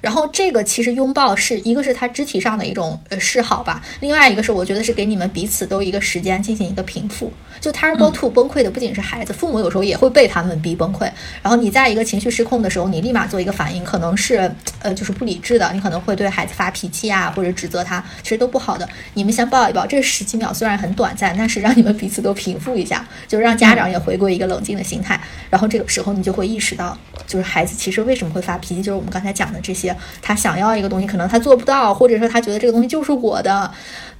[0.00, 7.30] 然后这个其实拥抱是一个是他肢体上的一种呃示好吧，另外一个是我觉得是给你们彼此都一个时间进行一个平复。
[7.60, 11.02] 就 terrible two 崩溃的不仅是孩子，父母有时候也会被他们逼崩溃。
[11.42, 18.88] 然后你在一个情绪失控的时候，你立马做一个反应，可能是呃就是不理智的，你可能会对孩子发脾气啊，或者指责他，其实都不好的。
[19.14, 25.20] 你们先抱一抱，这十几秒虽然很短暂，但是让你们彼此都平复一下，就是让家长也回归一个冷静的心态。
[25.50, 26.96] 然后这个时候你就会意识到，
[27.26, 29.94] 就是孩子其实为什么会发脾气，就是我们刚才讲的这些。
[30.22, 33.70] 他想要一个东西，可能他做不到，或者说他觉得这个东西就是我的，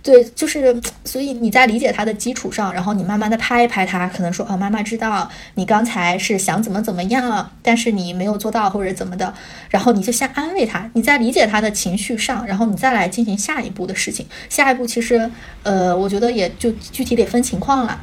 [0.03, 9.35] 对，就是所以你在理解他的基础上，然后你慢慢的拍一拍他，可能说哦，妈妈知道你刚才是想怎么怎么样，但是你没有做到或者怎么的，
[9.69, 14.27] 然后你就先安慰他，你在理解他的情绪上，然后你再来进行下一步的事情。
[14.49, 15.31] 下一步其实，
[15.63, 18.03] 呃，我觉得也就具体得分情况了。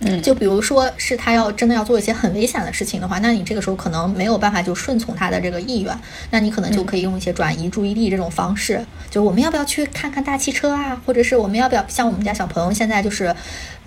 [0.00, 5.96] 嗯，就比如说是他要真的要做一些很危险的事情的话，那你这个时候可能没有办法就顺从他的这个意愿，
[6.30, 13.34] 那你可能就可以用一些转移注意力这种方式，就我们要不要去看看大汽车啊，或者是我们要不要像我们家小朋友现在就是，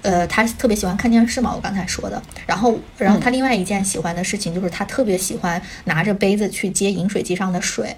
[0.01, 7.95] 呃，他特别喜欢看电视嘛，我刚才说的，然后然后他另外一件喜欢的事情就是他特别喜欢拿着杯子去接饮水机上的水。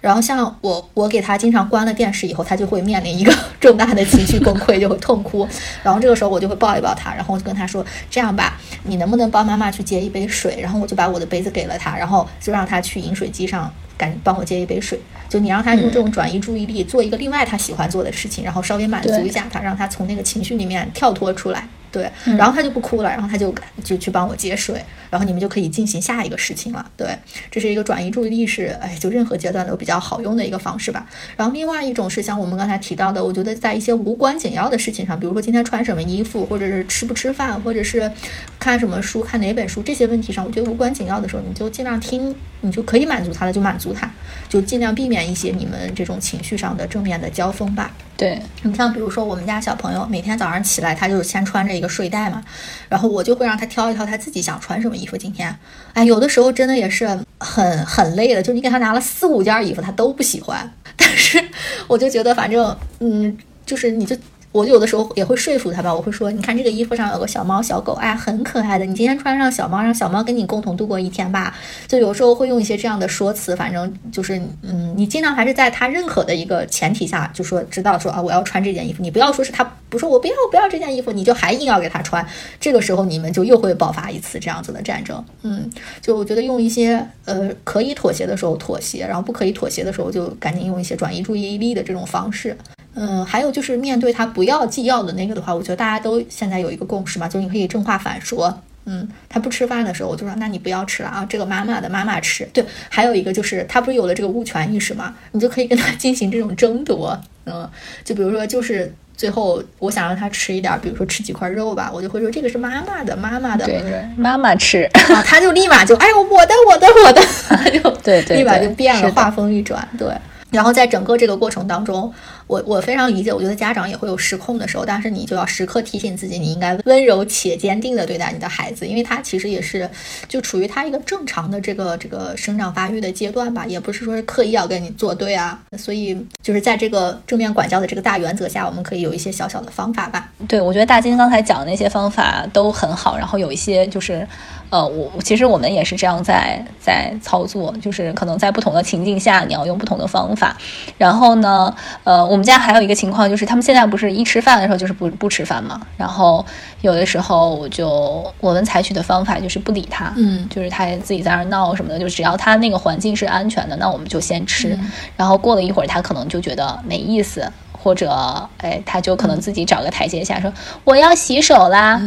[0.00, 5.46] 然后像我，我给他经常关了电视以后，他就会面临一个重大的情绪崩溃，就会痛哭。
[5.82, 14.98] 然后这个时候我就会抱一抱他，然后我就跟他说：“这样吧，你能不能帮妈妈去接一杯水？”然后我就把我的杯子给了他，然后就让他去饮水机上赶帮我接一杯水。
[15.28, 21.68] 就你让他用这种转移注意力，做一个另外他喜欢做的事情，然后稍微满足一下他，让他从那个情绪里面跳脱出来。
[21.92, 26.84] 对，然后他就不哭了，然后他就就去帮我接水，然后你们就可以进行下一个事情了。
[26.96, 27.08] 对，
[27.50, 31.06] 这是一个转移注意力是，哎，就任何阶段都比较好用的一个方式吧。
[31.36, 38.10] 然后另外一种是像我们刚才提到的，我觉得在一些无关紧要的事情上，比如说今天穿什么衣服，或者是吃不吃饭，或者是
[38.58, 44.08] 看什么书、看哪本书这些问题上，我觉得无关紧要的时候，你就尽量听，你就可以满足他的就满足他，
[44.48, 47.92] 就尽量避免一些你们这种情绪上的正面的交锋吧。
[48.20, 52.44] 对你像比如说我们家小朋友每天早上起来，他就是先穿着一个睡袋嘛，
[52.86, 55.16] 然后我就会让他挑一挑他自己想穿什么衣服。
[55.16, 55.56] 今天，
[55.94, 60.70] 哎，有的时候真的也是很很累的，就你给他拿了四五件衣服，他都不喜欢。
[60.96, 61.42] 但是
[61.86, 64.14] 我就觉得反正，嗯，就是你就。
[64.52, 68.84] 我有的时候也会说服他吧，我会说，你看这个衣服上有个小猫小狗，哎，很可爱的。
[68.84, 71.56] 你今天穿上小猫，让小猫跟你共同度过一天吧。
[71.86, 79.00] 就有时候会用一些这样的说辞，反正就是，嗯，你尽量还是在他认可的一个前提下，就说知道说啊，我要穿这件衣服。
[79.04, 82.26] 你不要说是他不说我不要不要这件衣服，你就还硬要给他穿。
[82.58, 85.24] 这个时候你们就又会爆发一次这样子的战争。
[85.42, 92.56] 嗯，就我觉得用一些呃可以妥协的时候妥协，然后不可以妥协的时候就赶紧用一些转移注意力的这种方式。
[92.94, 98.60] 嗯，还有就是面对他不要既要的那个的话，我觉得大家都现在有一个共识嘛，就是你可以正话反说。
[98.86, 102.48] 嗯，他不吃饭的时候，我就说那你不要吃了啊，这个妈妈的妈妈吃。
[102.52, 107.16] 对，还有一个就是他不是有了这个物权意识嘛，你就可以跟他进行这种争夺。
[107.44, 107.68] 嗯，
[108.02, 114.88] 就比如说就是最后我想让他吃一点，比如说吃几块肉吧，我就会说这个是妈妈的，妈妈的，对对，妈妈吃，
[115.24, 117.22] 他就立马就哎呦我的我的我的，
[117.70, 120.08] 就对 对， 立马就变了，话锋一转，对。
[120.50, 122.12] 然后在整个这个过程当中，
[122.50, 129.88] 我我非常理解，我觉得家长也会有失控的时候，但是你就要时刻提醒自己，你应该温柔且坚定的对待你的孩子，因为他其实也是
[130.28, 140.28] 就处于他一个正常的这个这个生长发育的阶段吧，也不是说是刻意要跟你作对啊，所以就是在这个正面管教的这个大原则下，我们可以有一些小小的方法吧。
[140.48, 144.26] 对，我觉得大金刚才讲的那些方法都很好，然后有一些就是。
[144.70, 150.56] 呃，我其实我们也是这样在在操作，就是可能在不同的情境下，你要用不同的方法。
[150.96, 155.80] 然后呢，呃，我们家还有一个情况，就是他们现在不是一吃饭的时候就是不不吃饭嘛。
[155.96, 156.44] 然后
[156.82, 164.78] 有的时候我就我们采取的方法就是不理他，嗯，就是他自己在那闹什么的，就只要他那个环境是安全的，那我们就先吃。
[165.16, 167.50] 然后过了一会儿，他可能就觉得没意思。
[167.82, 168.10] 或者，
[168.58, 170.52] 哎，他就可能自己找个台阶下，说
[170.84, 172.00] 我要洗手啦。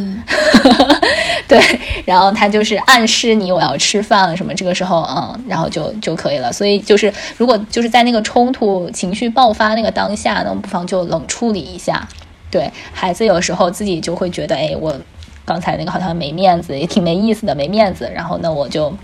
[1.48, 1.60] 对，
[2.06, 6.54] 然后他就是暗示你我要吃饭了什么，这个时候，嗯，然后就就可以了。
[6.54, 12.08] 所以就是，如果就是在那个冲突情绪爆发那个当下，那不妨就冷处理一下。
[12.50, 14.96] 对孩子有时候自己就会觉得，哎，我
[15.44, 18.10] 刚才那个好像没面子，也挺没意思的，没面子。
[18.14, 18.96] 然后呢，我就。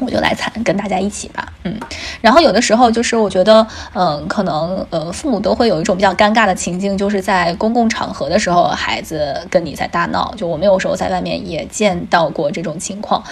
[0.00, 1.78] 我就来参跟大家一起吧，嗯，
[2.20, 10.34] 然后有的时候就是我觉得，嗯，可能呃父母都会有一种比较尴尬的情境，就是在公共场合的时候，孩子跟你在大闹。
[10.36, 13.22] 就我们有时候在外面也见到过这种情况，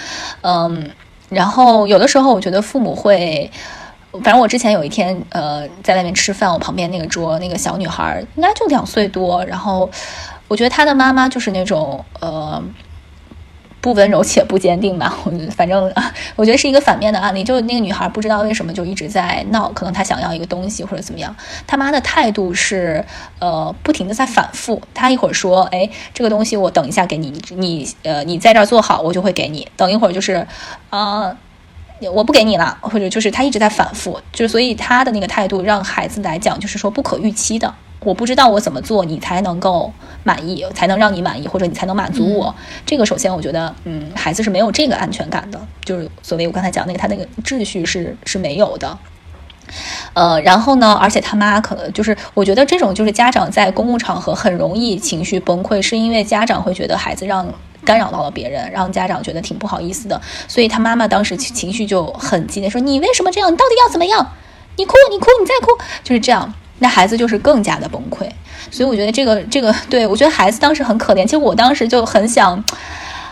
[0.42, 0.90] 嗯，
[1.28, 3.50] 然后有的时候我觉得父母会，
[4.22, 9.90] 反正我之前有一天呃在外面吃饭，我旁边那个桌那个小女孩应该就两岁多，然后
[10.46, 12.62] 我觉得她的妈妈就是那种呃。
[13.80, 15.92] 不温柔且不坚定吧， 我反正
[16.36, 21.34] 我觉得是一个反面的案例，就是那个女孩不知道为什么就一直在闹，可能她想要一个东西或者怎么样，
[21.66, 23.04] 他妈的态度是
[23.38, 30.46] 呃不停的在反复，他一会儿说哎这个东西我等一下给你，你呃你在这儿坐好我就会给你，等一会儿就是
[30.90, 31.34] 啊
[32.12, 37.74] 我不给你了，或者就是他一直在反复，就是所以他的那个态度让孩子来讲就是说不可预期的。
[38.02, 39.92] 我不知道我怎么做你才能够
[40.24, 42.54] 满意，才能让你满意，或者你才能满足我。
[42.86, 48.98] 这个首先我觉得，嗯，孩子是没有这个安全感的，就是所谓我刚才讲那个他那个秩序是是没有的。
[50.14, 57.46] 呃，然后呢，而且他妈可能就是，我觉得这种就是家长在公共场合很容易情绪崩溃，是因为家长会觉得孩子让
[57.84, 63.52] 干扰到了别人，让家长觉得挺不好意思的，所以他妈妈当时情绪就很激烈，说你为什么这样？
[63.52, 64.32] 你到底要怎么样？
[64.76, 68.28] 你哭，你哭，你再哭，就是这样，那孩子就是更加的崩溃。
[68.70, 71.22] 所以我觉得这个这个，对我觉得孩子当时很可怜。
[71.22, 72.62] 其实我当时就很想。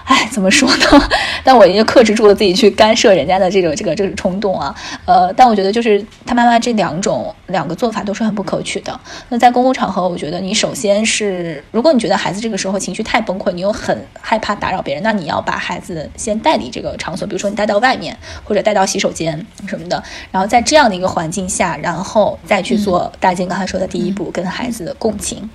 [0.08, 1.08] 哎，怎么说呢？
[1.44, 4.74] 但我也克制住了自己去干涉人家的这个这个这个冲动啊。
[5.04, 8.98] 呃，但我觉得就是他妈妈这两种两个做法都是很不可取的。
[9.28, 20.02] 那在公共场合，我觉得你首先是，如果你觉得孩子这个时候情绪太崩溃，你又很害怕打扰别人，那你要把孩子先带离这个场所，比如说你带到外面，或者带到洗手间什么的。
[20.32, 25.50] 然后在这样的一个环境下，然后再去做大金刚才说的第一步，跟孩子共情。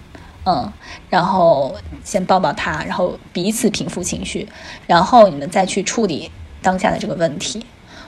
[0.45, 0.71] 嗯，
[1.09, 4.47] 然后先抱抱他，然后彼此平复情绪，
[4.85, 6.29] 然后你们再去处理
[6.61, 7.65] 当下的这个问题。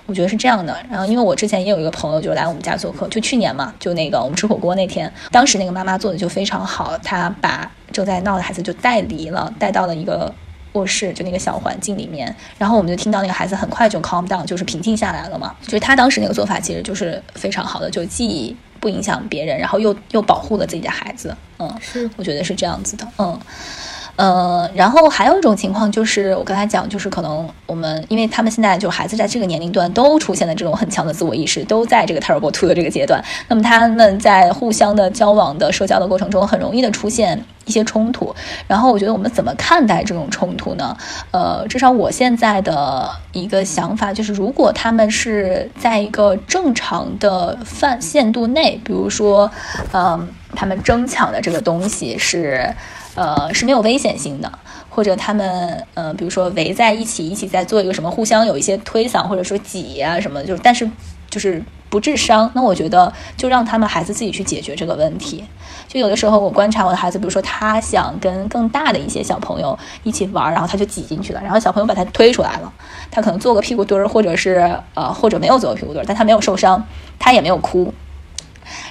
[0.08, 0.78] 我觉得是这样的。
[0.88, 10.32] 然后，因为我之前也有一个朋友就来我们家做客，就去年嘛，就那个我们吃火锅那天，当时那个妈妈做的就非常好，她把正在闹的孩子就带离了，带到了一个
[10.74, 12.36] 卧室，就那个小环境里面。
[12.60, 15.56] 然后我们就听到那个孩子很快就 calm down，就是平静下来了嘛。
[15.64, 23.40] 就是他当时那个做法其实就是非常好的，就既不影响别人，然后又又保护了自己的孩子，嗯，是，我觉得是这样子的，嗯。
[24.18, 38.34] 呃，然后还有一种情况就是，我刚才讲，就是可能我们，因为他们现在就孩子在这个年龄段都出现了这种很强的自我意识，都在这个 terrible two 的这个阶段，那么他们在互相的交往的社交的过程中，很容易的出现一些冲突。
[38.70, 40.96] 然后我觉得我们怎么看待这种冲突呢？
[41.32, 49.52] 呃，至少我现在的一个想法就是，如果他们是在一个正常的范限度内，比如说，
[49.92, 50.26] 嗯，
[50.56, 52.74] 他们争抢的这个东西是。
[53.16, 54.52] 呃，是没有危险性的，
[54.90, 60.90] 或者他们呃，比如说围在一起，一起在做一个什么，互相有一些推搡或者说挤啊什么，就是但是
[61.30, 62.52] 就是不致伤。
[62.54, 65.44] 那我觉得就让他们孩子自己去解决这个问题。
[65.88, 72.74] 就有的时候我观察我的孩子，比如说他想跟更大的一些小朋友一起玩，然后他就挤进去了，然后小朋友把他推出来了，
[73.10, 76.86] 他可能做个屁股墩儿，或者是呃或者没有做屁股墩儿，但他没有受伤，
[77.18, 77.94] 他也没有哭。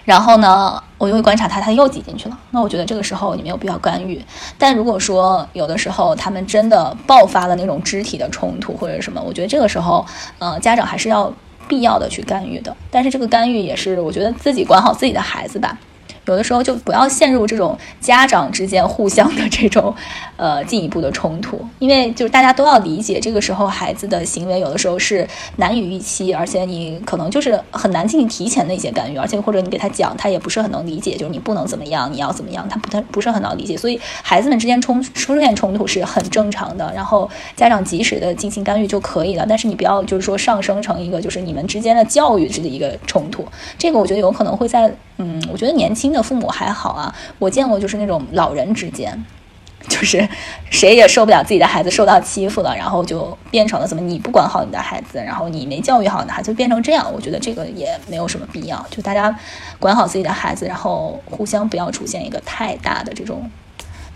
[0.04, 2.38] 然后呢，我又观察他，他又挤进去了。
[2.50, 4.22] 那我觉得这个时候你没有必要干预。
[4.58, 10.04] 但如果说有的时候他们真的爆发了那种肢体的冲突或者什么，我觉得这个时候，
[10.38, 11.32] 呃，家长还是要
[11.66, 12.76] 必要的去干预的。
[12.90, 15.78] 但是这个干预也是我觉得自己管好自己的孩子吧。
[16.26, 19.94] 有的时候就不要陷入这种家长之间互相的这种，
[20.37, 43.46] 呃，进一步的冲突，因为就是大家都要理解，这个时候孩子的行为有的时候是难以预期，而且你可能就是很难进行提前的一些干预，而且或者你给他讲，他也不是很能理解，就是你不能怎么样，你要怎么样，他不太不是很能理解，所以孩子们之间冲出现冲突是很正常的，然后家长及时的进行干预就可以了，但是你不要就是说上升成一个就是你们之间的教育的一个冲突，
[43.78, 44.94] 这个我觉得有可能会在。
[45.18, 47.14] 嗯，我觉得年轻的父母还好啊。
[47.38, 49.24] 我见过就是那种老人之间，
[49.88, 50.29] 就是
[50.70, 57.12] 谁也受不了自己的孩子受到欺负了，然后就变成了怎么你不管好你的孩子，然后你没教育好你的孩子，变成这样。
[57.12, 59.38] 我觉得这个也没有什么必要，就大家
[59.79, 63.50] 管好自己的孩子，然后互相不要出现一个太大的这种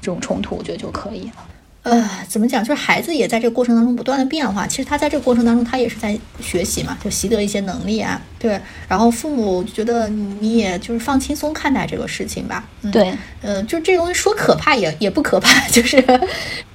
[0.01, 1.58] 这种冲突，我觉得就可以了。
[1.90, 2.62] 呃，怎么讲？
[2.62, 4.66] 就是孩子也在这个过程当中不断的变化。
[4.66, 8.20] 其实他在这个过程当中，他也是在学习嘛，就习得一些能力啊。
[8.38, 12.64] 对，然后父母觉得你也就是放轻松看待这个事情吧。
[12.83, 16.03] 嗯对，呃，就这东西说可怕也也不可怕， 就是，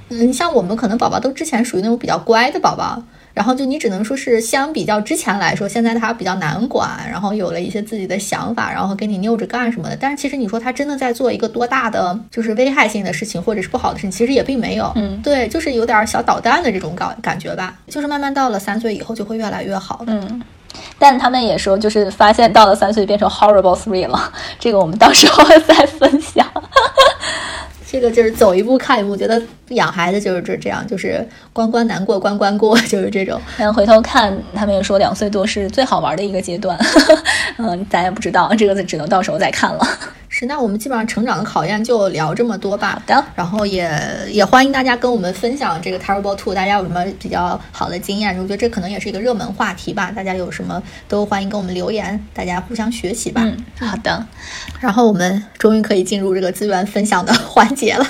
[0.10, 3.02] 嗯，像我们可能宝宝都之前属于那种比较乖的宝宝。
[3.34, 9.98] 然后就你只能说是相比较之前来说，现在他比较难管，然后有了一些自己的想法，然后给你拗着干什么的。
[10.00, 14.92] 但是其实你说他真的在做一个多大的就是危害性的事情，或者是不好的事情，其实也并没有。
[14.96, 17.76] 嗯，对，就是有点小捣蛋的这种感感觉吧。
[17.88, 20.04] 就是慢慢到了三岁以后就会越来越好。
[20.06, 20.42] 嗯，
[21.00, 24.32] 但他们也说，就是发现到了三岁变成 horrible three 了。
[24.60, 26.46] 这个我们到时候 再分享。
[27.94, 33.40] 这个就是走一步看一步，觉得养孩子就是这这样，就是关关难过关关过，就是这种。
[33.56, 36.76] 但回头看，他们又说两岁多是最好玩的一个阶段，
[37.60, 39.88] 嗯，咱也不知道，这个只能到时候再看了。
[40.36, 42.94] 是，那我们基本上成长的考验就聊这么多吧。
[42.94, 43.88] 好的，然后也
[44.32, 48.36] 也欢迎大家跟我们分享这个 Terrible Two，大家有什么比较好的经验？
[48.40, 50.12] 我觉得这可能也是一个热门话题吧。
[50.12, 53.44] 大家有什么都欢迎跟我们留言，大家互相学习吧。
[53.44, 54.26] 嗯，好的。
[54.80, 58.04] 然后我们终于可以进入这个资源分享的 环节了。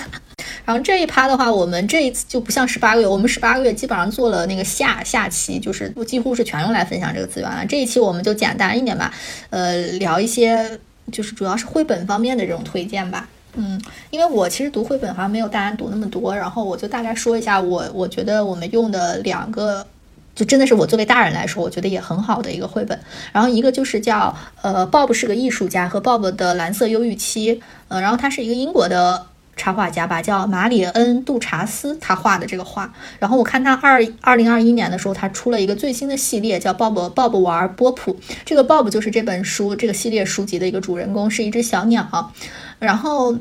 [0.64, 7.66] 然后这一趴的话，我们这一次就不像十八个月，我们十八个月基本上做了那个下下期，就是几乎是全用来分享这个资源了。
[7.66, 9.14] 这一期我们就简单一点吧，
[9.50, 10.80] 呃，聊一些。
[11.12, 19.86] 就是主要是绘本方面的这种推荐吧，嗯，因为我其实读绘本好像没有大家读那么多，然后我就大概说一下我我觉得我们用的两个
[20.34, 23.00] 就真的是我作为大人来说，我觉得也很好的一个绘本。
[23.32, 32.94] 然后一个就是叫呃，Bob 是个艺术家和 Bob 的蓝色忧郁期，呃，然后它是一个英国的插画家吧，叫马里恩·杜查斯，他画的这个画。
[33.20, 38.20] 然后我看他二二零二一年的时候，他出了一个最新的系列，叫 Bob Bob 玩波普。
[38.44, 42.32] 这个 Bob 就是这本书这个系列书籍的一个主人公，是一只小鸟。
[42.80, 43.38] 然后。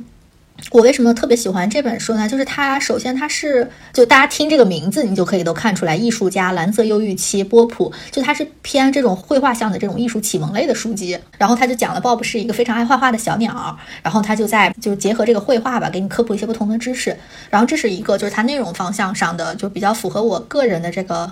[0.71, 2.27] 我为什么特别喜欢这本书呢？
[2.29, 11.19] 就是它首先它是就大家听这个名字，你就可以都看出来，艺术家蓝色忧郁期波普，就它是偏这种绘画向的这种艺术启蒙类的书籍。
[11.37, 17.15] 然后他就讲了，Bob 是一个非常爱画画的小鸟，然后他就在就结合这个绘画吧，给你科普一些不同的知识。
[17.51, 21.31] 然后这是一个就是它内容方向上的，就比较符合我个人的这个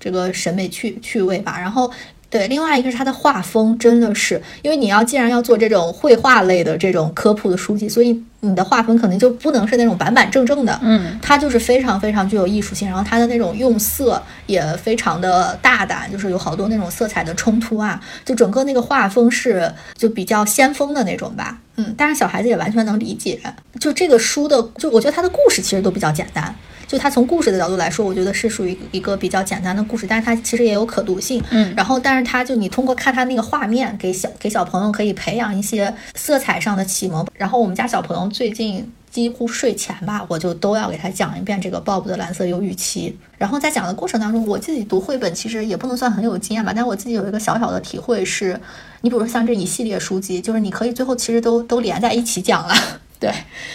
[0.00, 1.58] 这个审美趣趣味吧。
[1.60, 1.90] 然后。
[2.32, 23.38] 对，另外一个是它的画风，真的是，因为你要既然要做这种绘画类的这种科普的书籍，所以你的画风可能就不能是那种板板正正的，嗯，它就是非常非常具有艺术性，然后它的那种用色也非常的大胆，就是有好多那种色彩的冲突啊，就整个那个画风是就比较先锋的那种吧，嗯，但是小孩子也完全能理解，
[23.78, 26.54] 就这个书的，就我觉得它的故事其实都比较简单。
[26.90, 31.40] 就它从故事的角度来说，我觉得是属于一个比较简单的故事，但是它其实也有可读性。
[31.50, 37.24] 嗯，然后但是它就你通过看它那个画面，给小给小朋友可以培养一些色彩上的启蒙。
[37.32, 43.16] 然后我们家小朋友最近几乎睡前吧，我就都要给他讲一遍这个 Bob 的蓝色忧郁期。
[43.38, 48.60] 然后在讲的过程当中，我自己读绘本其实也不能算很有经验吧，但我自己有一个小小的体会是，
[49.02, 52.74] 你比如说像这一系列书籍，就是你可以最后其实都都连在一起讲了。
[53.20, 53.30] 对，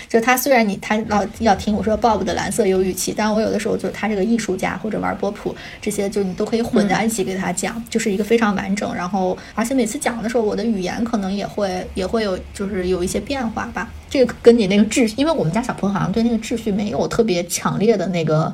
[0.10, 8.92] 就他虽然你他老要听我说 Bob 的蓝色忧郁期，但我有的时候就是他这个艺术家或者玩波普这些，就你都可以混在一起给他讲，就是一个非常完整。
[8.96, 13.88] 然后而且每次讲的时候，我的语言可能也会也会有就是有一些变化吧。
[14.10, 18.52] 这个跟你那个秩序，因为我们家小朋友好像对那个秩序没有特别强烈的那个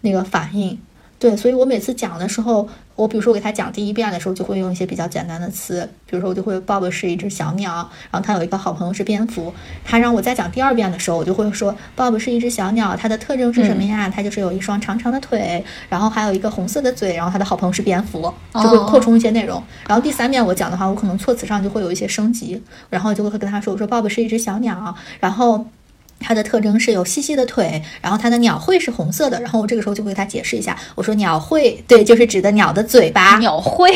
[0.00, 0.78] 那个反应。
[1.18, 7.74] 对，所以我每次讲的时候，我比如说我给他讲第一遍的时候，就会用一些比较简单的词，比如说我就会 Bob 是一只小鸟，
[8.10, 9.52] 然后他有一个好朋友是蝙蝠。
[9.84, 14.08] 他让我再讲第二遍的时候，我就会说 Bob 是一只小鸟，它的特征是什么呀？
[14.08, 19.62] 它就是有一双长长的腿，然后还有一个红色的嘴，然后他的好朋友是蝙蝠，就会扩充一些内容。
[19.88, 25.66] 然后第三遍我讲的话，我可能措辞上就会有一些升级，然后就会跟他说，我说 Bob 是一只小鸟，然后。
[26.22, 33.38] 它的特征是有细细的腿，然后它的鸟喙是红色的，然后我这个时候就会给他解释一下，我说鸟喙对，就是指的鸟的嘴巴。
[33.38, 33.90] 鸟喙，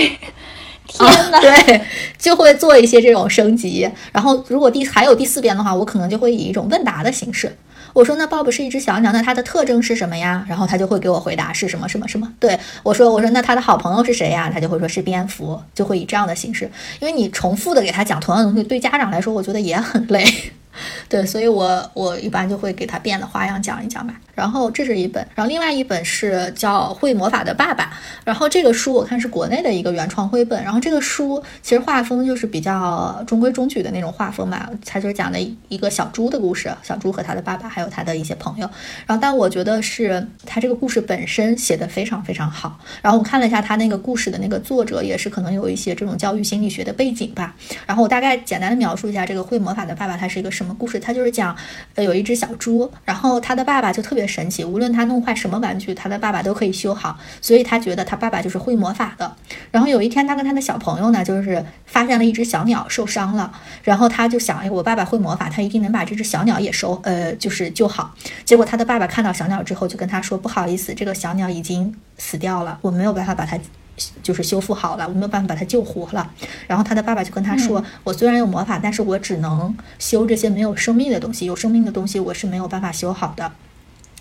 [0.89, 1.41] 天哪！
[1.41, 1.81] 对，
[2.19, 3.89] 就会做一些这种升级。
[4.13, 7.57] 然后如果第还有第四遍的话，我可能就会以一种问答的形式，
[7.93, 10.45] 我说那 Bob 是一只小鸟，那它的特征是什么呀？
[10.49, 12.33] 然后他就会给我回答是什么什么什么。
[12.41, 14.51] 对我说，我说那他的好朋友是谁呀？
[14.53, 16.71] 他就会说是蝙蝠，就会以这样的形式，
[17.01, 20.25] 因为你重复的给他讲同样的东西，对家长来说，我觉得也很累。
[21.09, 24.15] 对，所以我我一般就会给他变了花样讲一讲吧。
[24.35, 27.85] 然后这是一本，然后另外一本是叫《会魔法的爸爸》。
[28.23, 30.63] 然后这个书我看是国内的一个原创绘本。
[30.63, 38.69] 然后这个书其实画风就是比较中规中矩的那种画风吧，它就是讲的一个小猪的故事，小猪和他的爸爸还有他的一些朋友。
[39.07, 42.79] 然后但我觉得是他这个故事本身写的非常非常好。
[43.01, 47.55] 然后我看了一下他那个故事的那个作者，也是可能有一些这种教育心理学的背景吧。
[47.87, 51.01] 然后我大概简单的描述一下这个会魔法的爸爸，他是一个什什么故事？
[51.01, 51.57] 他就是讲，
[51.95, 54.27] 呃，有一只小猪，然后他的爸爸就特别。
[54.27, 59.37] 神奇，无论他弄坏什么玩具，他的爸爸都可以修好，所以他觉得他爸爸就是会魔法的。
[59.71, 63.53] 然后有一天，他跟他的小朋友呢，就是发现了一只小鸟受伤了，
[63.85, 68.13] 然后他就想，哎，我爸爸会魔法，他一定能把这只小鸟也收，呃，就是救好。
[68.45, 73.57] 结果他的爸爸看到小鸟之后，就跟他说，不好意思，这个小鸟已经死掉了，我没有办法把它。
[74.23, 76.31] 就是修复好了，我没有办法把它救活了。
[76.67, 83.51] 然后他的爸爸就跟他说：“我虽然有魔法，但是我只能修这些没有生命的东西，有生命的东西我是没有办法修好的。”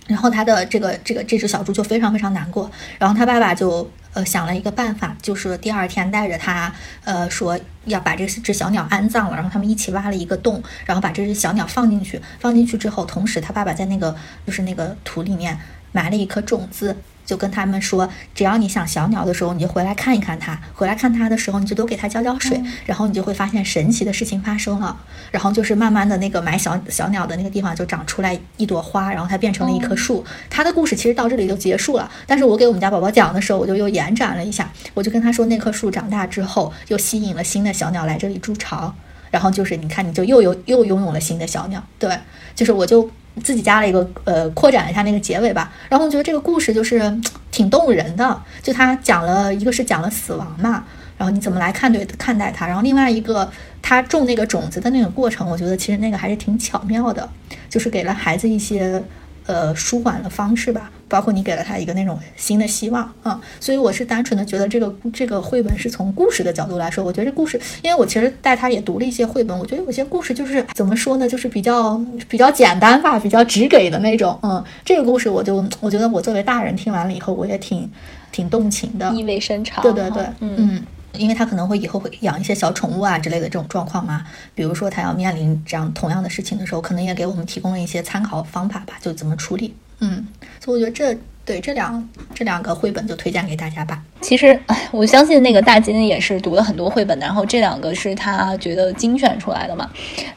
[0.08, 2.70] 然后他的这个这个这只小猪就非常非常难过，
[3.00, 6.72] 然后他爸爸就呃想了一个办法，就是第二天带着他
[7.04, 14.16] 呃说要把这只小鸟安葬了，然后他们一起挖了一个洞，然后把这只小鸟放进去，放进去之后，同时他爸爸在那个
[14.46, 15.58] 就是那个土里面
[15.92, 16.96] 埋了一颗种子。
[17.26, 20.60] 就跟他们说，只要你想小鸟的时候，你就回来看一看它。
[20.74, 24.96] 回来看它的时候，你就多给它浇浇水，然后你就会发现神奇的事情发生了。
[25.32, 30.24] 然后就是慢慢的那个埋小小鸟的那个地方就长出来一朵花，然后它变成了一棵树。
[30.50, 32.10] 它的故事其实到这里就结束了。
[32.28, 38.94] 但是我给我们家宝宝讲的时候，我就又延展了一下，我就跟他说，那棵树长大之后又吸引了新的小鸟来这里筑巢。
[39.32, 41.84] 然后就是你看，你就又有又拥有了新的小鸟。
[41.98, 42.18] 对，
[42.54, 43.10] 就是我就。
[43.44, 45.72] 自己加了一个呃，扩展一下那个结尾吧。
[45.90, 47.00] 然后我觉得这个故事就是
[47.52, 50.84] 挺动人的，就他讲了一个是讲了死亡嘛，
[51.18, 53.50] 然后你怎么来看对看待它，然后另外一个
[53.82, 57.30] 他种那个种子的那个过程，我觉得其实那个还是挺巧妙的，
[57.70, 59.02] 就是给了孩子一些
[59.46, 60.92] 呃舒缓的方式吧。
[61.08, 77.90] 包括你给了他一个那种新的希望啊，所以我是单纯的觉得这个这个绘本是从故事的角度来说，我觉得这故事，因为我其实带他也读了一些绘本，我觉得有些故事就是怎么说呢，就是比较比较简单吧，比较直给的那种，嗯，这个故事我就我觉得我作为大人听完了以后，我也挺
[78.32, 80.84] 挺动情的，意味深长，对对对，嗯，
[81.18, 89.76] 因为他可能会以后会养一些小宠物啊之类的这种状况嘛，比如说他要面临这样同样的事情的时候，可能也给我们提供了一些参考方法吧，就怎么处理。
[90.00, 90.28] 嗯，
[90.60, 94.02] 所以我觉得这对这两这两个绘本就推荐给大家吧。
[94.20, 94.60] 其实，
[94.92, 99.88] 我相信那个大金也是读了很多绘本，然后这两个是他觉得精选出来的嘛。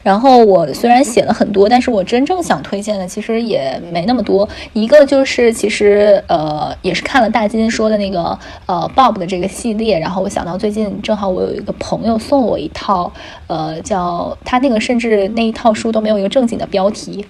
[0.03, 4.47] 然后我虽然写了很多，但是我真正想推荐的其实也没那么多。
[4.73, 8.37] 一个就是其实呃也是看了大金说的那个
[8.67, 13.11] 呃 Bob 的这个系列，然后我想到最近正好我有一个朋友送我一套
[13.47, 17.25] 呃叫他那个甚至那一套书都没有一个正经的标题。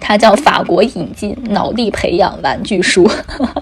[0.00, 3.08] 它叫法国引进脑力培养玩具书，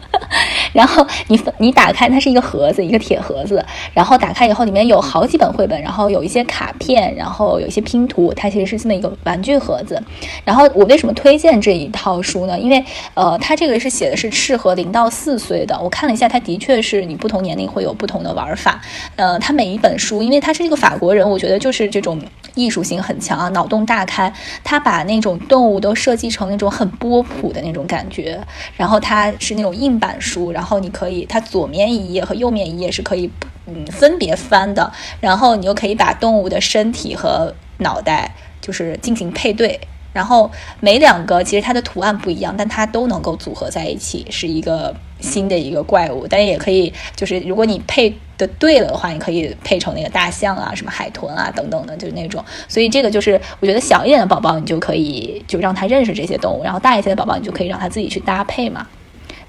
[0.72, 3.64] 然后你你打开它是一个盒子，一个铁盒子，
[3.94, 10.02] 然后打开以后里面有好几本绘本，然后有一些卡片，然后有一些拼图，它其实是这么一个玩具盒子。
[10.44, 12.58] 然后我为什么推荐这一套书呢？
[12.58, 15.78] 因为呃，它这个是写的是适合零到四岁的。
[15.80, 18.80] 我看了一下，它的确是你不同年龄会有不同的玩法。
[19.16, 22.20] 呃，它每一本书，因为它是一个法国人，我觉得就是这种
[22.56, 24.32] 艺术性很强啊，脑洞大开。
[24.64, 26.32] 他把那种动物都设计。
[26.32, 28.40] 成那种很波普的那种感觉，
[28.74, 33.30] 然后它是那种硬板书，然后你可以它左面一页和右面一页是可以
[33.66, 34.90] 嗯分别翻的，
[35.20, 39.78] 然后你又可以把动物的身体和脑袋就是进行配对。
[40.12, 40.50] 然后
[40.80, 46.26] 每两个其实它的图案不一样，但它都能够组合在一起，是一个新的一个怪物。
[46.28, 52.44] 但也可以，就是如果你配的对了的话，你可以配成那个大象啊、什么海豚啊等等的，就是那种。
[52.68, 58.86] 所以这个就是我觉得小一点的宝宝，你就可以就让他认识这些动物；然后大一些的宝宝，你就可以让他自己去搭配嘛。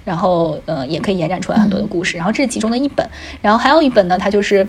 [0.06, 2.18] 然后呃，也可以延展出来很多的故事。
[2.18, 3.08] 然后这是其中的一本，
[3.42, 4.66] 然后还有一本呢，它就是。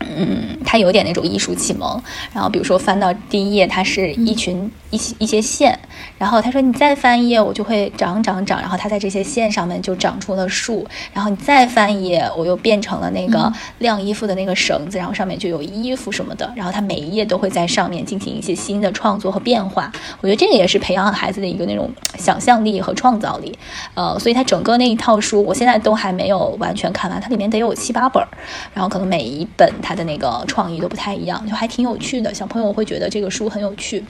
[0.00, 2.00] 嗯，它有点那种艺术启蒙。
[2.32, 5.78] 然后，比如说翻到第一页，它是一群一些一些线。
[6.16, 10.86] 然后他说：“你再翻一页，我就会长长长。”然后它在这些线上面就长出了树。
[11.12, 16.52] 然后你再翻一页，我又变成了那个晾衣服的那个绳子，然后上面就有衣服什么的。
[16.56, 19.90] 然后它每一页都会在上面进行一些新的创作和变化。
[20.20, 23.56] 我觉得这个也是培养孩子的一个那种想象力和创造力。
[23.94, 28.24] 呃，所以它整个那一套书，我现在都还没有完全看完，它里面得有七八本。
[28.74, 29.87] 然后可能每一本它。
[29.94, 32.32] 的那个创意都不太一样，就还挺有趣的。
[32.32, 34.04] 小朋友会觉得这个书很有趣，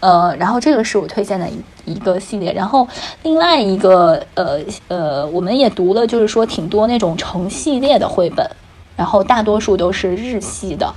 [0.00, 2.52] 呃，然后这个是我推荐的一一个系列。
[2.52, 2.86] 然后
[3.22, 4.58] 另外一个，呃
[4.88, 8.48] 呃，我们也读了，就是说挺多那种成系列的绘本，
[8.96, 10.92] 然后大多数都是日系的。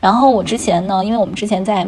[0.00, 1.86] 然后我之前呢，因为我们之前在。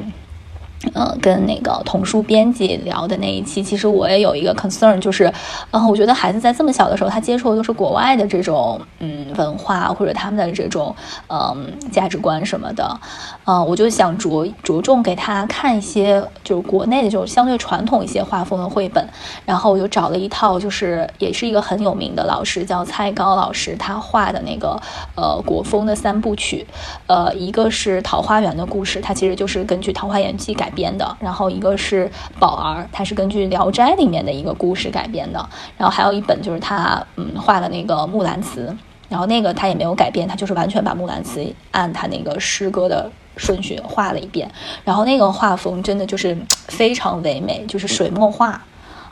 [0.95, 5.31] 呃，跟那个童书编辑聊的那一期，其实我也有一个 concern，就是，
[5.71, 10.95] 呃，我觉得孩子在这么小的时候，他接触的都是国外的这种，嗯，文化或者他们的这种，
[11.29, 12.99] 嗯，价值观什么的，
[13.45, 19.07] 呃，我就想着着重给他看一些，就是国内的这种相对传统一些画风的绘本，
[19.45, 24.81] 然后我就找了一套，就是也是一个很有名的老师，叫蔡高老师，他画的那个，
[25.17, 26.67] 呃，国风的三部曲，
[27.07, 30.73] 呃，一个是《桃花源的故事》，它其实就是根据《桃花源记》改。
[30.77, 32.09] 编的，然后一个是
[32.39, 38.77] 宝儿，它是根据《聊斋》里面的一个故事改编的，然后还有一本就是他嗯画的那个木兰辞，
[39.09, 44.51] 然后那个他也没有改编，他就是完全把木兰辞按他那个诗歌的顺序画了一遍，
[44.85, 46.37] 然后那个画风真的就是
[46.69, 48.63] 非常唯美，就是水墨画，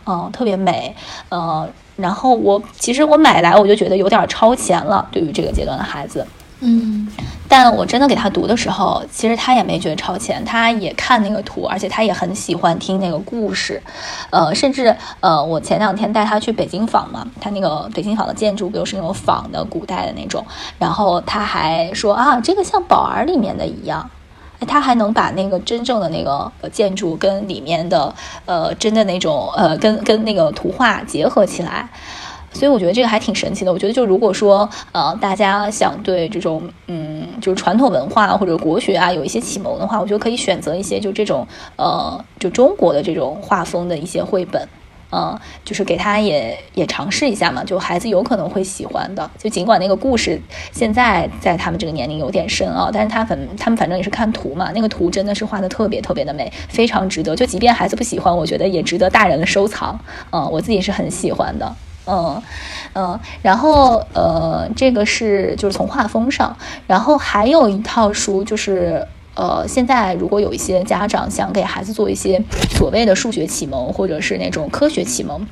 [0.07, 0.95] 嗯，特别美，
[1.31, 6.27] 呃，然后我其实我买来我就觉得有点超前了，对于这个阶段的孩子。
[6.61, 7.07] 嗯，
[7.57, 13.80] 但我真的给他读的时候，其实他也没觉得超前，他也看那个图，而且他也很喜欢听那个故事，
[14.30, 20.44] 呃，甚至呃，我前两天带他去北京坊嘛，他那个北京坊的建筑不都是那种仿的古代的那种，
[20.80, 24.11] 然后他还说啊，这个像宝儿里面的一样，
[24.66, 28.12] 他还能把那个真正的那个建筑跟里面的
[28.46, 31.88] 呃真的那种呃跟跟那个图画结合起来。
[32.55, 33.72] 所以我觉得这个还挺神奇的。
[33.72, 41.46] 我觉得，就如果说，呃，大家想对这种，嗯，就是传统文化或者国学啊有一些启蒙的话，我觉得可以选择一些就这种，
[41.76, 44.68] 呃，就中国的这种画风的一些绘本，
[45.11, 49.28] 嗯，就是给他也也尝试一下嘛，就孩子有可能会喜欢的。
[49.36, 50.40] 就尽管那个故事
[50.72, 57.34] 现在在他们这个年龄有点深啊，但是他反他们反正也是看图嘛，那个图真的是画的特别特别的美，非常值得。
[57.34, 59.98] 就即便孩子不喜欢，我觉得也值得大人的收藏。
[60.30, 61.74] 嗯，我自己是很喜欢的。
[62.07, 62.42] 嗯，
[62.94, 75.46] 嗯，然后呃，这个是就是从画风上，然后还有一套书就是呃，现在如果有一些家长想给孩子做一些所谓的数学启蒙，或者是那种科学启蒙。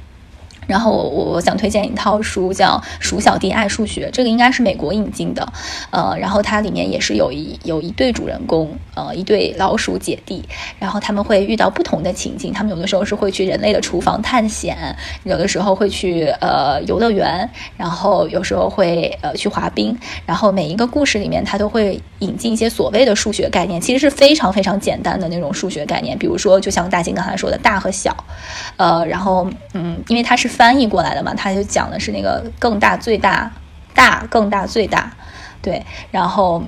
[0.67, 5.47] 然后我我想推荐一套书，叫《鼠小弟爱数学》，这个应该是美国引进的，
[5.91, 10.43] 呃，然后它里面也是有一有一对主人公，呃，一对老鼠姐弟，
[10.79, 14.77] 然后他们会遇到不同的情境，他们有的时候是会去人类的厨房探险，
[15.25, 28.17] 有的时候会去呃游乐园，然后有时候会呃去滑冰，然后每一个故事里面，它都会引进一些所谓的数学概念，其实是非常非常简单的那种数学概念，比如说就像大金刚才说的大和小，
[28.77, 30.51] 呃，然后嗯，因为它是。
[30.57, 33.50] 翻译过来的嘛，他就讲的是那个更大、最大、
[33.94, 35.11] 大、更大、最大，
[35.61, 36.62] 对，然后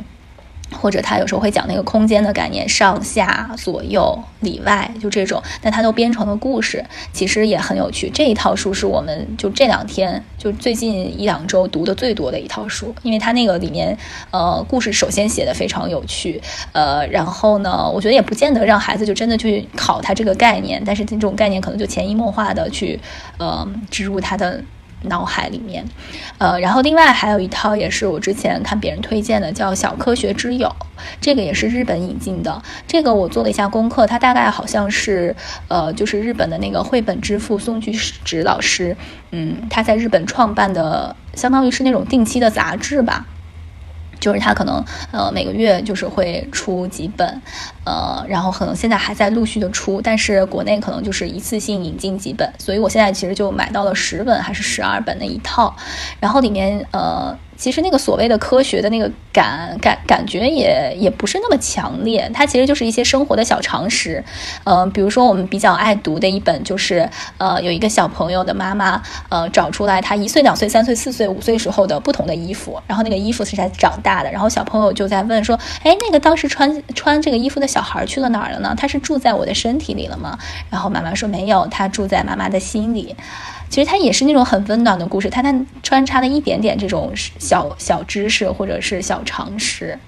[0.80, 8.10] 或者他有时候会讲那个空间的概念，上下左右里外，就这种，但他都编成了故事，其实也很有趣。
[8.10, 13.96] 这一套书是我们就这两天就最近一两周读的最多的一套书，因为它那个里面
[14.30, 16.40] 呃故事首先写的非常有趣，
[16.72, 22.98] 呃，然后呢，我觉得也不见得让孩子就真的去考他这个概念，但是这种概念可能就潜移默化的去。
[23.36, 24.62] 呃，植入他的
[25.04, 25.84] 脑海里面，
[26.38, 30.68] 呃，然后另外还有一套也是我之前看别人推荐的，叫《小科学之友》，
[31.20, 32.62] 这个也是日本引进的。
[32.86, 35.34] 这个我做了一下功课，它大概好像是
[35.68, 38.96] 呃，就是日本的那个绘本之父松居直老师，
[39.30, 43.26] 嗯，他在日本创办的，相当于是那种定期的杂志吧。
[44.24, 47.42] 就是他可能呃每个月就是会出几本，
[47.84, 55.76] 呃，然后可能现在还在陆续的出，但是国内可能就是一次性引进几本，所以我现在其实就买到了十本还是十二本的一套，
[56.18, 57.36] 然后里面呃。
[57.56, 64.22] 其实那个所谓的科学的那个感感感觉也也不是那么强烈，它其实就是一些生活的小常识，
[64.64, 78.74] 呃，比如说我们比较爱读的一本就是，呃，有一个小朋友的妈妈，呃，找出来他一岁、两岁、三岁、四岁、五岁时候的不同的衣服，然后那个衣服是在长大的，然后小朋友就在问说，哎，那个当时穿穿这个衣服的小孩去了哪儿了呢？
[78.76, 80.38] 他是住在我的身体里了吗？
[80.70, 83.16] 然后妈妈说没有，他住在妈妈的心里。
[83.68, 85.52] 其实它也是那种很温暖的故事，它它
[85.82, 89.98] 穿插了一点点这种小小知识或者是小常识，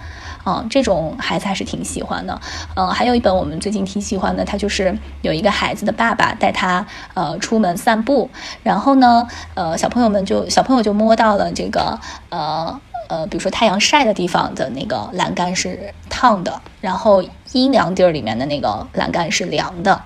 [0.44, 2.40] 嗯，这种孩子还是挺喜欢的。
[2.76, 8.30] 嗯，还有一本我们最近挺喜欢的，它就是有一个孩子的爸爸带他呃出门散步，
[8.62, 11.98] 然后呢，呃，小朋友们就小朋友就摸到了这个
[12.28, 20.00] 呃呃，比如说太阳晒的地方的那个栏杆是烫的，然后阴凉地儿里面的那个栏杆是凉的。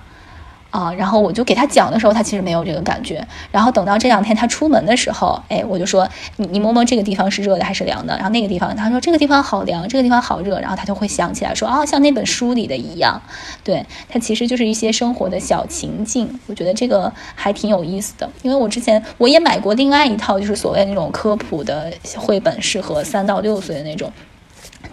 [0.71, 3.25] 啊，然后我就给他讲的时候，他其实没有这个感觉。
[3.51, 8.15] 然后等到这两天他出门的时候，哎，我就说你你摸摸这个地方是热的还是凉的？
[8.15, 10.59] 然后那个地方他说这个地方好凉，这个地方好热。
[10.59, 13.21] 然后他就会想起来说啊，像那本书里的一样，
[13.63, 16.39] 对他其实就是一些生活的小情境。
[16.47, 24.11] 我觉得这个还挺有意思的，因为我之前我也买过另外一套，就是所谓那种科普的绘本，适合三到六岁的那种。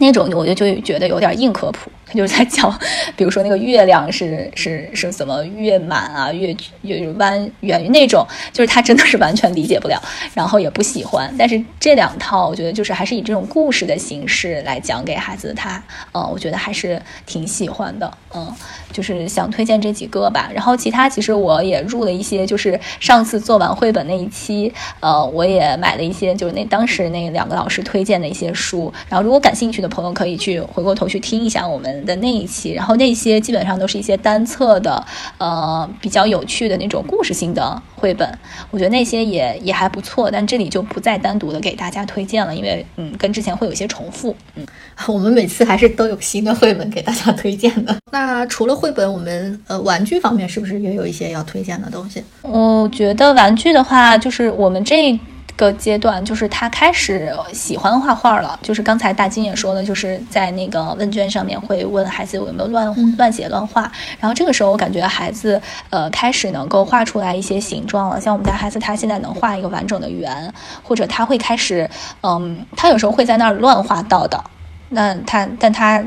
[0.00, 2.72] 那种我就就觉得有点硬科普，他就是在讲，
[3.16, 10.00] 比如说那个月亮是是是怎么月满啊，月月弯圆那种，就是他真的是完全理解不了，
[10.32, 11.34] 然后也不喜欢。
[11.38, 15.82] 但是这两套我觉得就是还是以这种故事的形式来讲给孩子，他
[16.12, 18.50] 嗯，我觉得还是挺喜欢的，嗯，
[18.92, 20.50] 就是想推荐这几个吧。
[20.54, 28.90] 然后其他其实我也入了一些，就是上次做完绘本那一期，呃，我也买了一些，就是那当时那两个老师推荐的一些书。
[29.10, 29.88] 然后如果感兴趣的。
[29.88, 35.04] 朋友可以去回过头去听一下我们的那一期，然后那些基本上都是一些单册的，
[35.38, 38.28] 呃，比较有趣的那种故事性的绘本，
[38.70, 44.34] 我觉得那些也也还不错，但这里就不再单独的给大家推荐了，因为嗯，跟之前会有些重复。
[44.54, 44.66] 嗯，
[45.06, 47.96] 我们每次还是都有新的绘本给大家推荐的。
[48.10, 52.22] 那除了绘本，我们呃玩具方面是不是也有一些要推荐的东西？
[52.42, 55.18] 我觉得玩具的话，就是我们这。
[55.58, 63.90] 个阶段就是他开始喜欢画画了，就是刚才大金也说了，就是在那个问卷上面会问孩子有没有乱乱写乱画，
[64.20, 71.90] 然后这个时候我感觉孩子呃开始能够画出来一些形状了，像我们家孩子他现在能画一个完整的圆，或者他会开始
[72.22, 74.42] 嗯，他有时候会在那儿乱画道道，
[74.88, 76.02] 那他但他。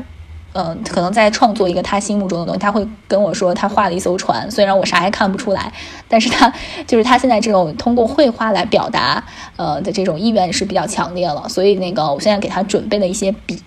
[0.54, 5.72] 嗯，可能在创作一个他心目中的东西，他会跟我说他画了一艘船，虽然我啥也看不出来，
[6.08, 6.52] 但是他
[6.86, 9.24] 就是他现在这种通过绘画来表达
[9.56, 13.62] 呃的这种意愿是比较强烈了，所以那个我现在给他准备了一些笔，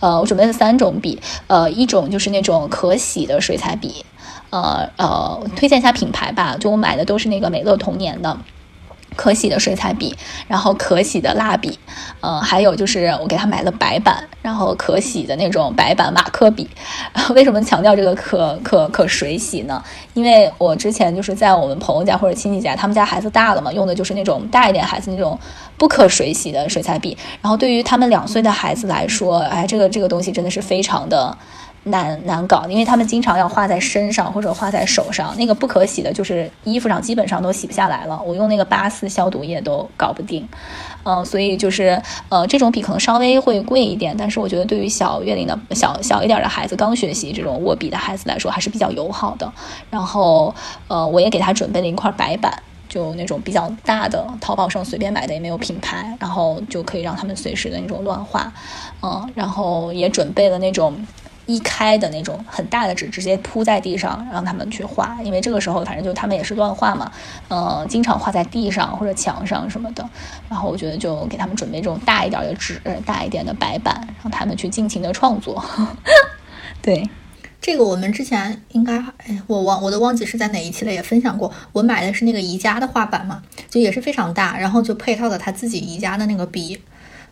[0.00, 4.04] 呃，我准备了三种笔，呃，一种就是那种可洗的水彩笔，
[4.50, 8.36] 呃呃，推荐一下品牌吧，就我买的都是那个美乐童年的。
[9.20, 10.16] 可洗的水彩笔，
[10.48, 11.78] 然后可洗的蜡笔，
[12.22, 16.66] 呃，还有就是我给他买了白板，然后可洗的那种白板马克笔。
[17.36, 19.84] 为什么强调这个可可可水洗呢？
[20.14, 25.38] 因为我之前就是在我们朋友家或者亲戚家，他们家孩子大了嘛，用的就是那种大一点孩子那种
[25.76, 27.14] 不可水洗的水彩笔。
[27.42, 31.36] 然后对于他们两岁的孩子来说，哎，这个这个东西真的是非常的。
[31.84, 38.20] 难难搞，因为他们经常要画在身上或者画在手上，那个不可洗的，就是衣服上基本上都洗不下来了。
[38.22, 40.46] 我用那个八四消毒液都搞不定，
[41.04, 49.50] 嗯，所以就是呃，这种笔可能稍微会贵一点，但是我觉得对于小月龄的小小一点的孩子，刚学习这种握笔的孩子来说还是比较友好的。
[49.88, 50.54] 然后
[50.86, 52.52] 呃，我也给他准备了一块白板，
[52.90, 58.52] 就那种比较大的，淘宝上随便买的也没有品牌，然后就可以让他们随时的那种乱画，
[59.02, 60.94] 嗯，然后也准备了那种。
[61.50, 67.10] 一开的那种很大的纸，直接铺在地上让他们去画，因为这个时候反正就他们也是乱画嘛，
[67.48, 70.08] 嗯，经常画在地上或者墙上什么的。
[70.48, 75.64] 然后我觉得就给他们准备这种大一点的纸，大一点的白板，让他们去尽情的创作。
[76.80, 77.08] 对，
[77.60, 81.52] 这个我们之前应该，哎，我忘我都忘记是在哪一期了，也分享过。
[81.72, 86.80] 我买的是那个宜家的画板嘛，就也是非常大，然后就配套的他自己宜家的那个笔。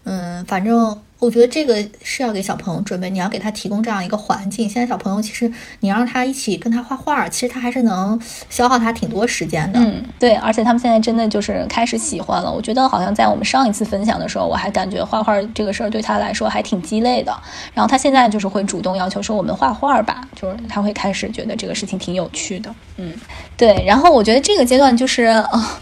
[0.05, 4.69] 嗯，反正我觉得这个是要给小朋友准备，你要给他提供这样一个环境。
[4.69, 9.81] 现在小朋友其实你让他一起跟他画画，其实他还是能消耗他挺多时间的。
[9.81, 12.53] 嗯，对，而且他们现在真的就是开始喜欢了。
[12.53, 17.37] 我觉得好像在我们上一次分享的时候，我还感觉画画这个事儿对他来说还挺鸡肋的。
[17.75, 22.73] 然后他现在就是会主动要求说我们画画吧，就是他会开始觉得这个事情挺有趣的。
[22.97, 23.12] 嗯，
[23.57, 23.85] 对。
[23.85, 25.81] 然后我觉得这个阶段就是啊。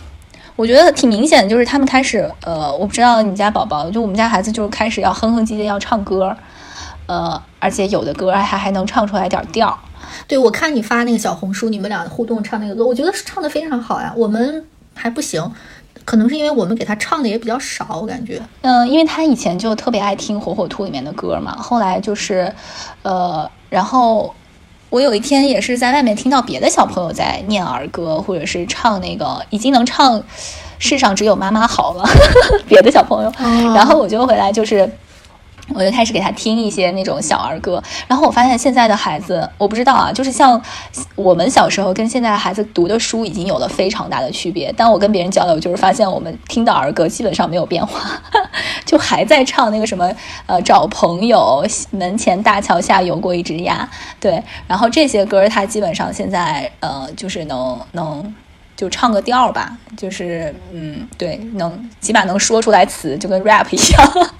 [0.57, 6.35] 我觉得挺明显的，就是他们开始，呃，我不知道你家宝宝，就我们家孩子，就是开始要哼哼唧唧要唱歌，
[7.07, 9.79] 呃，而且有的歌还还能唱出来点调。
[10.27, 14.11] 对，我看你发那个小红书，你们俩互动唱那个歌，我觉得唱的非常好呀。
[14.17, 15.53] 我们还不行，
[16.07, 18.41] 可能是因为我们给他唱的也比较少，我感觉。
[18.63, 22.51] 嗯，因为他以前就特别爱听《火火兔》里面的歌嘛，后来就是，
[23.03, 24.35] 呃，然后。
[24.97, 30.19] 我有一天也是在外面听到别的小朋友在念儿歌，或者是唱那个已经能唱
[30.81, 32.05] “世上只有妈妈好了”，
[32.67, 33.31] 别的小朋友，
[33.75, 34.91] 然后我就回来就是。
[35.75, 40.61] 我就开始给他听一些那种小儿歌，然后我发现现在的孩子，我不知道啊，就是像
[41.15, 44.73] 我们小时候跟现在孩子读的书已经有了非常大的区别。
[44.77, 48.01] 但我跟别人交流，就是发现我们听的儿歌基本上没有变化，
[48.87, 50.11] 就还在唱那个什么
[50.47, 53.89] 呃找朋友，门前大桥下游过一只鸭，
[54.21, 58.35] 对，然后这些歌他基本上现在呃就是能能
[58.77, 64.31] 就唱个调吧，就是嗯对，能起码能说出来词，就跟 rap 一样。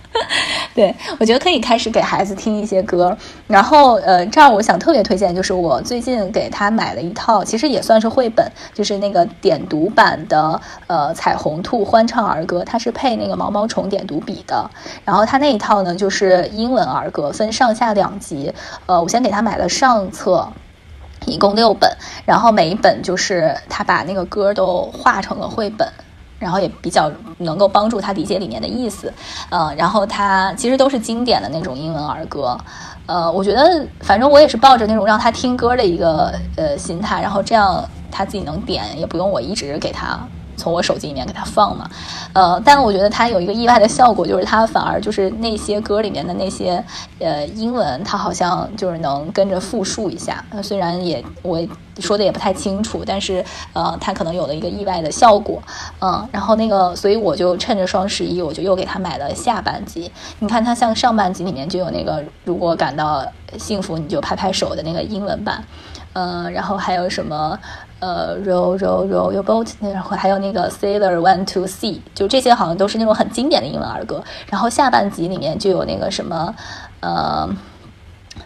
[0.75, 3.17] 对，我觉得可以开始给孩子听一些歌，
[3.47, 14.71] 然后呃，这儿我想特别推荐，就是我最近给他买了一套，其实也算是绘本，就是那个点读版的呃彩虹兔欢唱儿歌，它是配那个毛毛虫点读笔的，
[15.05, 18.53] 然后它那一套呢就是英文儿歌，分上下两集，
[18.87, 20.47] 呃，我先给他买了上册，
[21.27, 21.91] 一共六本，
[22.25, 25.87] 然后每一本就是他把那个歌都画成了绘本。
[26.39, 29.11] 然后也比较能够帮助他理解里面的意思，
[29.49, 32.55] 呃，然后他其实都是经典的那种英文儿歌，
[33.07, 40.29] 呃，我觉得反正我也是抱着那种让他听歌的一个呃心态，然后这样他自己能点，也不用我一直给他。
[40.57, 41.89] 从我手机里面给他放嘛，
[42.33, 46.83] 呃，但我觉得他有一个意外的效果，就是他反而就是那些歌里面的那些
[47.19, 50.45] 呃英文，他好像就是能跟着复述一下。
[50.51, 51.61] 呃，虽然也我
[52.01, 55.63] 说的也不太清楚，但是呃，他可能有了一个意外的效果，
[56.01, 60.11] 嗯，然后那个，所以我就趁着双十一，我就又给他买了下半集。
[60.39, 63.25] 你看，他像上半集里面就有那个如果感到
[63.59, 65.63] 幸福，你就拍拍手的那个英文版，
[66.13, 67.59] 嗯，然后还有什么？
[67.99, 74.23] 呃，row row row your boat，然后还有那个 sailor went to sea，就这些好像都是那种很经典的英文儿歌。
[74.51, 76.55] 然后下半集里面就有那个什么，
[77.01, 77.49] 呃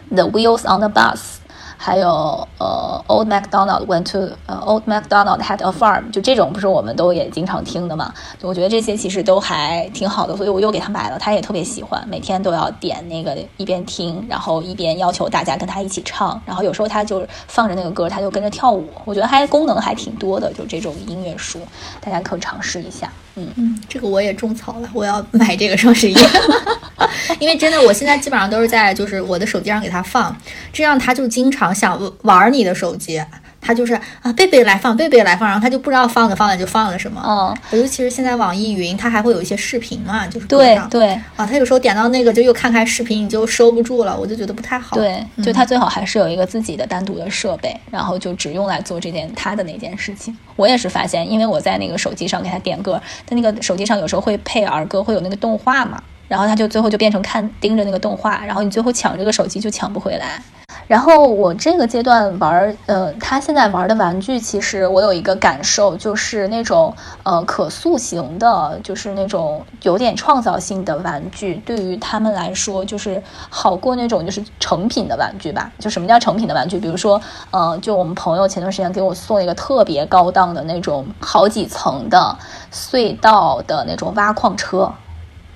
[0.09, 1.40] ，the wheels on the bus。
[1.83, 8.13] 还有呃，Old MacDonald went to 呃，Old MacDonald had a farm，就这种不是我们都也经常听的嘛？
[8.41, 18.87] 我觉得这些其实都还挺好的，所以我又给他买了，他也特别喜欢，每天都要点那个一边听，然后一边要求大家跟他一起唱，然后有时候他就放着那个歌，他就跟着跳舞。
[19.03, 21.59] 我觉得还功能还挺多的，就这种音乐书，
[21.99, 23.11] 大家可以尝试一下。
[23.35, 26.13] 嗯嗯，这个我也种草了，我要买这个双十一，
[27.39, 30.35] 因为真的，我现在基本上都是在就是我的手机上给他放，
[30.71, 33.23] 这样他就经常想玩你的手机，
[33.59, 37.21] 他就是啊，贝贝来放，贝贝来放，然后他就不知道放着放着就放了什么。
[37.25, 44.95] 嗯，尤其是现在网易云，它还会有一些视频嘛，就是对对啊，他有时候点到那个就又看看视频，你就收不住了，我就觉得不太好。
[44.97, 50.35] 对，嗯就他最好还是有一个自己的单独的设备，然后就只用来做这件他的那件事情。
[50.55, 60.41] 我也是发现，因为我在那个手机上给他点歌，他那个手机上有时候会配儿歌，会有那个动画嘛，然后他就最后就变成看盯着那个动画，然后你最后抢这个手机就抢不回来。
[60.87, 75.69] 然后我这个阶段玩，呃，他现在玩的玩具，其实我有一个感受，就是那种呃可塑形的，就是那种有点创造性的玩具，对于他们来说，就是好过那种就是成品的玩具吧。
[75.79, 76.79] 就什么叫成品的玩具？
[76.79, 77.21] 比如说，
[77.51, 82.33] 呃，就我们朋友前段时间给我送一个特别高档的那种好几层的
[82.73, 84.89] 隧道的那种挖矿车。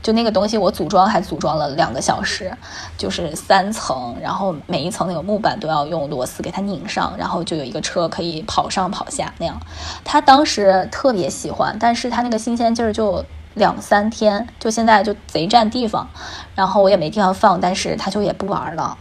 [0.06, 2.56] 就那个东西，我组装还组装了两个小时，
[2.96, 9.60] 就是三层，然后每一层那个木板都要用螺丝给它拧上，然后就有一个车可以跑上跑下那样。
[10.04, 13.26] 他当时特别喜欢，但是他那个新鲜劲儿就
[13.56, 16.08] 两三天，就现在就贼占地方，
[16.54, 18.96] 然后我也没地方放，但是他就也不玩了。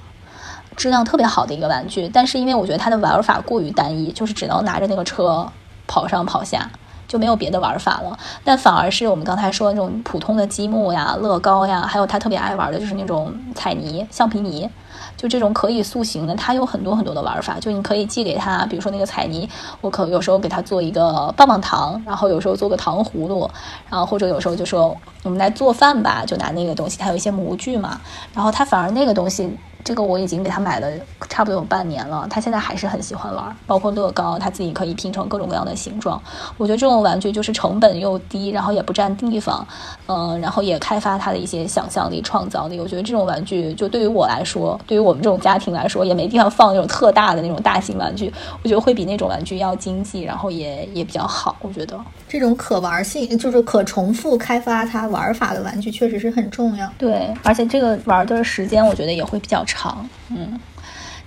[0.74, 5.52] 质量特别好的一个玩具，但是因为我觉得它的玩法过于单一，就是只能拿着那个车
[5.86, 6.70] 跑上跑下。
[7.14, 14.68] 就没有别的玩法了，但反而是我们刚才说那种普通的积木呀、乐高呀，还有他特别爱玩的就是那种彩泥、橡皮泥，
[15.16, 17.60] 就这种可以塑形的，它有很多很多的玩法。
[17.60, 19.48] 就你可以寄给他，比如说那个彩泥，
[19.80, 23.48] 我可有时候给他做一个棒棒糖，然后有时候做个糖葫芦，
[23.88, 28.00] 然后或者有时候就说我们来做饭吧，就拿那个东西，它有一些模具嘛，
[28.34, 29.56] 然后他反而那个东西。
[29.84, 30.88] 这个我已经给他买了
[31.28, 36.20] 差不多有半年了，他现在还是很喜欢玩，包括乐高，他自己可以拼成各种各样的形状。
[36.56, 39.66] 我觉得这种玩具就是成本又低，然后也不占地方，
[40.06, 42.80] 嗯，然后也开发他的一些想象力、创造力。
[42.80, 48.32] 我觉得这种玩具就对于我来说，对于我们这种家庭来说，也没地方放那种特大的那种大型玩具，
[48.62, 51.56] 我觉得会比那种玩具要经济，然后也也比较好。
[51.60, 56.90] 我觉得这种可玩性，就是可重复开发它玩法的玩具，确实是很重要。
[56.96, 59.73] 对，而且这个玩的时间，我觉得也会比较长。
[59.74, 60.58] 长，嗯，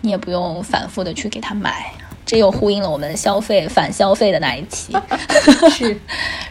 [0.02, 1.92] 你也不用反复的去给他买，
[2.26, 4.96] 这又呼应了我们消费反消费的那一期，
[5.72, 6.00] 是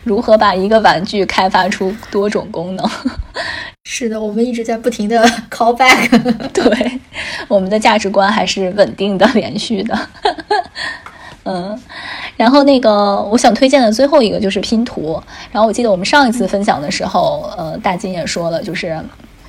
[0.05, 2.91] 如何把一个玩具开发出多种功能。
[3.89, 6.09] 是的，我们一直在不停的 call back，
[6.53, 7.01] 对，
[7.49, 10.09] 我们的价值观还是稳定的、连续的。
[11.45, 11.81] 嗯，
[12.37, 15.23] 然后那个我想推荐的最后一个就是拼图。
[15.53, 19.01] 然后我记得我们上一次分享的时候，呃，大金也说了，就是。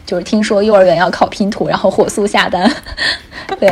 [0.07, 2.71] 就是听说幼儿园要考拼图，然后火速下单。
[3.59, 3.69] 对，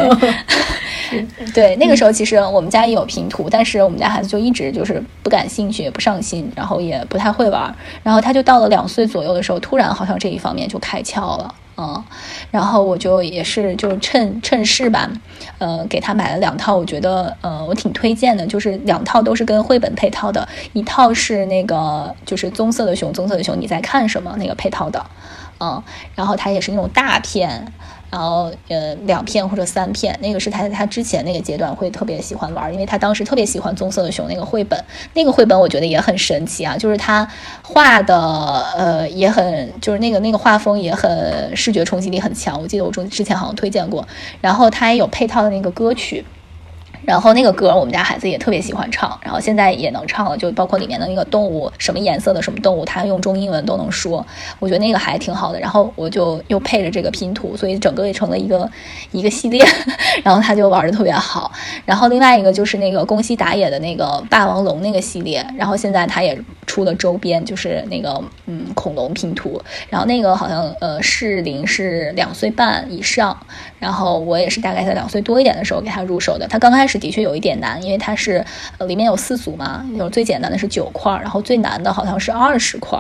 [1.53, 7.73] 对，那个时候其实我们家也有拼图，但是我们家孩子就一直就是不感兴趣，也不上心，然后也不太会玩。
[8.03, 12.03] 然后他就到了两岁左右的时候，突然好像这一方面就开窍了，嗯。
[12.51, 15.09] 然后我就也是就趁趁势吧，
[15.57, 25.05] 呃，给他买了两套，我觉得呃我挺推荐的，就是两套都是跟绘本配套的，一套是那个就是棕色的熊，棕色的熊你在看什么那个配套的。
[25.59, 25.81] 嗯，
[26.15, 27.65] 然后它也是那种大片，
[28.09, 34.81] 然后呃两片或者三片，那个是他他之前那个阶段会特别喜欢玩，因为他当时特别喜欢棕色的熊那个绘本，
[35.13, 37.27] 那个绘本我觉得也很神奇啊，就是他
[37.63, 38.17] 画的
[38.77, 44.05] 呃也很，就是那个那个画风也很视觉冲击力很强，我记得我中之前好像推荐过，
[44.41, 46.25] 然后它也有配套的那个歌曲。
[47.05, 54.25] 然后那个歌我们家孩子也特别喜欢唱，然后现在也能唱了，就包括里面的那个动物，什么颜色的什么动物，他用中英文都能说，
[54.59, 55.59] 我觉得那个还挺好的。
[55.59, 58.69] 然后我就又配着这个拼图，所以整个也成了一个
[59.11, 59.63] 一个系列，
[60.25, 61.51] 然后他就玩的特别好。
[61.85, 66.35] 然后另外一个就是那个宫西达也的那个霸王龙那个系列，然后现在他也
[66.65, 73.37] 出了周边，就是那个嗯恐龙拼图，然后那个好像呃适龄是两岁半以上，
[73.77, 76.94] 然后我也是大概在两岁多一点的时候给他入手的，他刚开始。
[76.97, 78.43] 的确有一点难，因为它是
[78.87, 82.99] 里面有四组嘛，有最简单的是九块，然后最难的好像是二十块，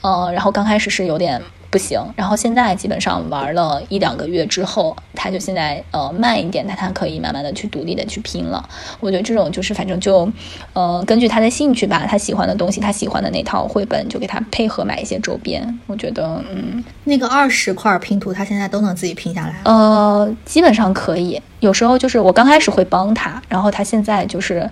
[0.00, 8.68] 呃，然后刚开始是有点不行，然后现在基本上玩了一两个月之后，他就现在呃慢一点，他他可以慢慢的去独立的去拼了。
[8.98, 10.28] 我觉得这种就是反正就
[10.72, 15.78] 呃根据他的兴趣吧，他喜欢的东西，他喜欢的那套绘本，就给他配合买一些周边。
[15.86, 19.54] 我觉得嗯，那个二十块拼图，他现在都能自己拼下来。
[19.64, 21.40] 呃，基本上可以。
[21.60, 24.68] 有时候就是我刚开始会帮他，然后他现在就是，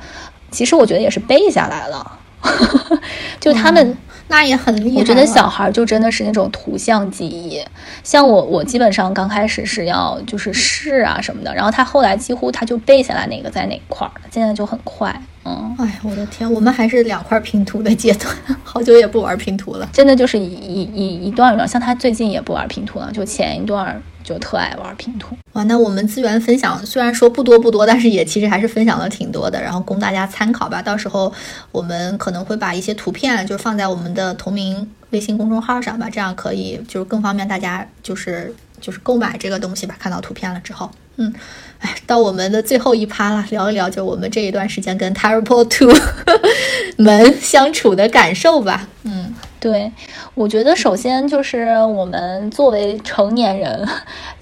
[0.50, 2.18] 其实我觉得也是背下来了。
[3.40, 3.96] 就他们
[4.28, 5.00] 那也很厉害。
[5.00, 7.60] 我觉得小孩就真的是那种图像记忆。
[8.04, 15.14] 像我，我基本上刚开始是要就是试啊什么的，然后他后来几乎他就背下来哪个在哪块儿，现在就很快。
[15.44, 19.88] 嗯，哎，我的天，我们还是两块拼图的阶段， 好久也不玩拼图了。
[19.92, 24.00] 真的就是一一一一段一段，像他最近也不玩拼图了，就前一段。
[24.28, 25.34] 就特爱玩拼图。
[25.54, 30.82] 哇，那我们资源分享虽然说不多不多，但是也其实还是分享了挺多的，然后供大家参考吧。
[30.82, 31.32] 到时候
[31.72, 39.96] 我们可能会把一些图片就放在我们的同名微信公众号上吧，这样可以就是更方便大家就是就是购买这个东西吧。
[39.98, 41.32] 看到图片了之后，嗯，
[41.78, 45.92] 哎，到我们的最后一趴了，聊一聊就我们这一段时间跟 Terrible Two
[46.98, 48.86] 们相处的感受吧。
[49.04, 49.90] 嗯，对，
[50.34, 53.88] 我觉得首先就是我们作为成年人。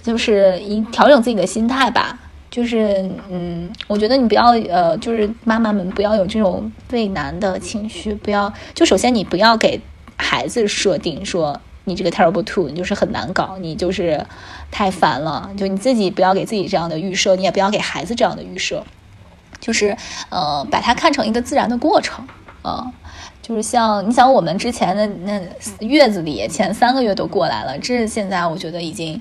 [0.02, 2.16] 就是一调整自己的心态吧，
[2.48, 9.80] 就是嗯，我觉得你不要呃，就是妈妈们不要有这种畏难的情绪，不要就首先你不要给
[10.16, 14.24] 孩子设定说你这个 terrible two 你就是很难搞，你就是
[14.70, 18.84] 太烦了，就你自己不要给自己这样的预设，你也不要给孩子这样的预设，
[19.58, 19.96] 就是
[20.28, 22.24] 呃，把它看成一个自然的过程，
[22.62, 22.92] 呃，
[23.46, 25.40] 就是像你想我们之前的那
[25.86, 29.20] 月子里前三个月都过来了，这现在我觉得已经。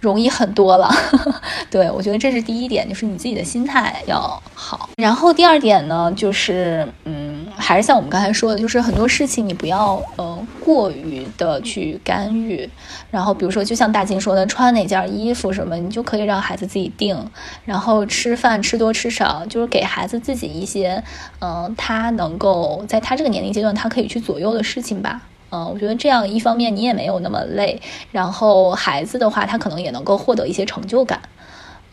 [0.00, 0.94] 容易很多了，
[1.70, 4.90] 对我觉得这是第一点，就是你自己的心态要好。
[4.98, 7.23] 然后第二点呢，就是嗯，
[7.66, 12.68] 还是像我们刚才说的，就是很多事情你不要呃过于的去干预。
[13.10, 17.16] 然后比如说，就像大金说的，穿哪件衣服什么，你就可以让孩子自己定。
[17.64, 21.02] 然后吃饭吃多吃少，就是给孩子自己一些
[21.40, 25.22] 嗯，他能够在他这个年龄阶段他可以去左右的事情吧。
[25.50, 27.80] 嗯，我觉得这样一方面你也没有那么累，
[28.12, 31.18] 然后孩子的话他可能也能够获得一些成就感。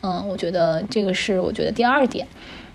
[0.02, 2.28] 嗯，我觉得这个是我觉得第二点。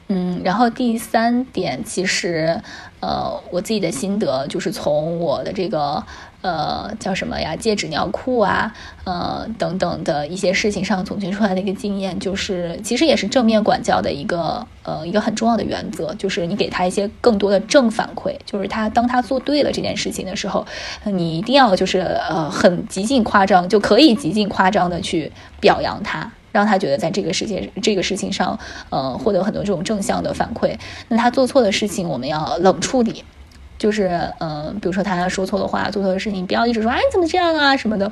[0.09, 2.61] 嗯，然后第三点其实，
[3.01, 6.03] 呃，我自己的心得就是从我的这个。
[6.43, 7.57] 呃，叫什么呀？
[7.57, 20.65] 戒纸尿裤啊，呃，等等的一些事情上总结出来的一个经验，就是其实也是正面管教的一个呃一个很重要的原则，就是你给他一些更多的正反馈，就是他当他做对了这件事情的时候，
[21.07, 30.75] 你一定要就是呃很极尽夸张，就可以极尽夸张的去表扬他，让他觉得在这个世界这个事情上，呃，获得很多这种正向的反馈。
[31.09, 33.23] 那他做错的事情，我们要冷处理。
[33.79, 38.11] 就是，嗯，比如说他说错的话，做错的事情，不要一直说，哎，你怎么这样啊什么的。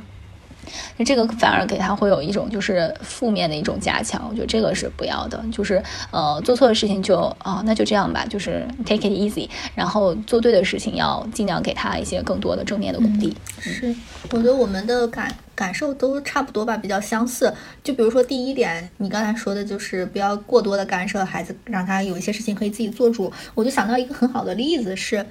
[0.97, 5.43] 那这个反而给他会有一种就是负面的一种加强，我觉得这个是不要的。
[5.53, 13.37] 就是呃做错的事情就啊那就这样吧，就是 take it easy，然后做对的事情要尽量给他一些更多的正面的鼓励。
[13.61, 13.95] 是，
[14.31, 17.53] 我觉得我们的感感受都差不多吧，比较相似。
[17.83, 23.33] 就比如说第一点，你刚才说的就是不要过多的干涉孩子，让他有一些事情可以自己做主。
[23.55, 25.25] 我就想到一个很好的例子，是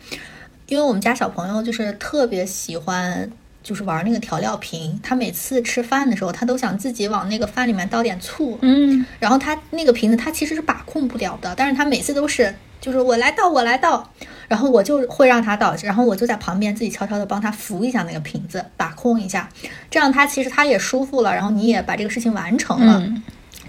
[0.67, 3.29] 因为我们家小朋友就是特别喜欢。
[3.63, 8.59] 就是玩那个调料瓶，他每次吃饭的时候，他都想自己往那个饭里面倒点醋。
[8.61, 14.07] 嗯，然后他那个瓶子他其实是把控不了的，但是他每次都是就是我来倒，我来倒，
[14.49, 19.49] 然后我就会让他倒，然后我就在旁边自己悄悄的帮他扶一下那个瓶子，把控一下，
[19.89, 23.01] 这样他其实他也舒服了，然后你也把这个事情完成了。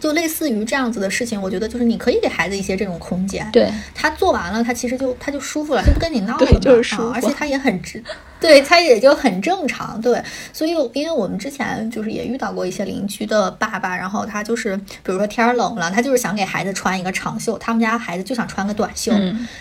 [0.04, 8.04] 就类似于这样子的事情，我觉得就是你可以给孩子一些这种空间，对他做完了，他其实就他就舒服了，就不跟你闹了，就是舒服，而且他也很直，
[8.38, 10.22] 对他也就很正常，对。
[10.52, 19.10] 所以，因为我们之前就是也遇到过一些邻居的爸爸，然后他就是比如说天冷了，他就是想给孩子穿一个长袖，他们家孩子就想穿个短袖，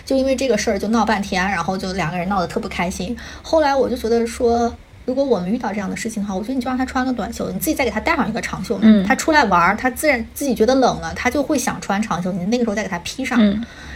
[0.04, 3.16] 就因为这个事儿就闹半天，然后就两个人闹得特不开心。
[3.40, 4.70] 后来我就觉得说。
[5.04, 8.78] 如果我们遇到这样的事情的话，我觉得你就让他穿个短袖，你自己再给他带上一个长袖。
[8.80, 12.32] 嗯，他出来玩，他自然自己觉得冷了，他就会想穿长袖。
[12.32, 13.38] 你那个时候再给他披上，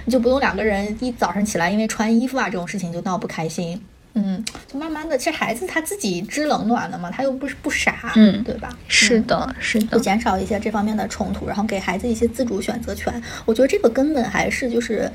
[0.04, 3.80] 你就不用两个人一早上起来因为穿衣服啊这种事情就闹不开心。
[4.14, 8.68] 嗯，就慢慢的，其实孩子他自己知冷暖的嘛，他又不是不傻，嗯，对吧？
[8.88, 13.22] 是的，是的，就减少一些这方面的冲突，然后给孩子一些自主选择权。
[13.46, 15.10] 我觉得这个根本还是就是。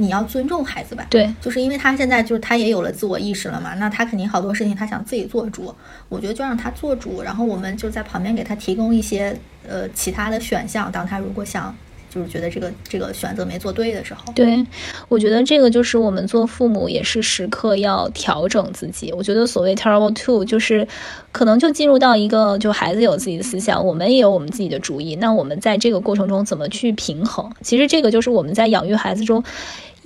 [0.00, 5.74] 你要尊重孩子吧，对，就是因为他现在就是他也有了自我意识了嘛，那他肯定好多事情他想自己做主，
[6.08, 9.36] 我觉得就让他做主，然后我们就在旁边给他提供一些
[9.68, 11.76] 呃其他的选项，当他如果想。
[12.10, 14.66] 就是觉得这个这个选择没做对的时候，对
[15.10, 19.12] 我觉得这个就是我们做父母也是时刻要调整自己。
[19.12, 20.88] 我觉得所谓 terrible two 就是
[21.32, 25.16] 可能就进入到一个就孩子有自己的思想，我们也有我们自己的主意。
[25.16, 27.52] 那我们在这个过程中怎么去平衡？
[27.60, 29.44] 其实这个就是我们在养育孩子中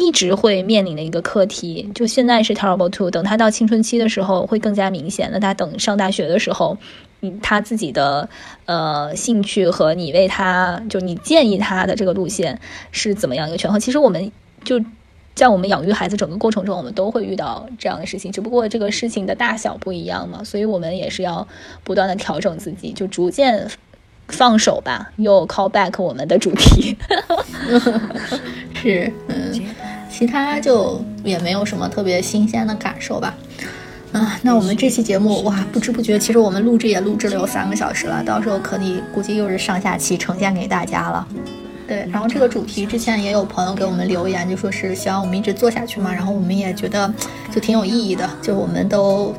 [0.03, 1.90] 一直会面临的一个课题。
[1.94, 5.30] 就现在是 terrible two，等他到青春期的时候会更加明显。
[5.32, 6.76] 那他等上大学的时候。
[7.24, 8.28] 你他自己的
[8.64, 12.59] 呃兴趣和你为他就你建议他的这个路线
[12.90, 13.78] 是怎么样一个权衡？
[13.78, 14.32] 其实我们
[14.64, 14.84] 就
[15.32, 21.46] 在我们养育孩子整个过程中，我们都会遇到这样的事情，只不过这个事情的大小不一样嘛，所以我们也是要
[21.84, 23.70] 不断的调整自己，就逐渐
[24.26, 25.12] 放手吧。
[25.18, 26.96] 又 call back 我们的主题，
[28.74, 29.64] 是嗯，
[30.13, 33.35] 其他就也没有什么特别新鲜的感受吧。
[34.13, 41.27] 啊，那我们这期节目哇，不知不觉，其实我们录制也录制了有三个小时了，到时候可以估计又是上下期呈现给大家了。
[41.89, 47.13] 对，然后这个主题之前也有朋友给我们留言，就说是希望我们一直做下去嘛，然后我们也觉得
[47.51, 49.35] 就挺有意义的，就我们都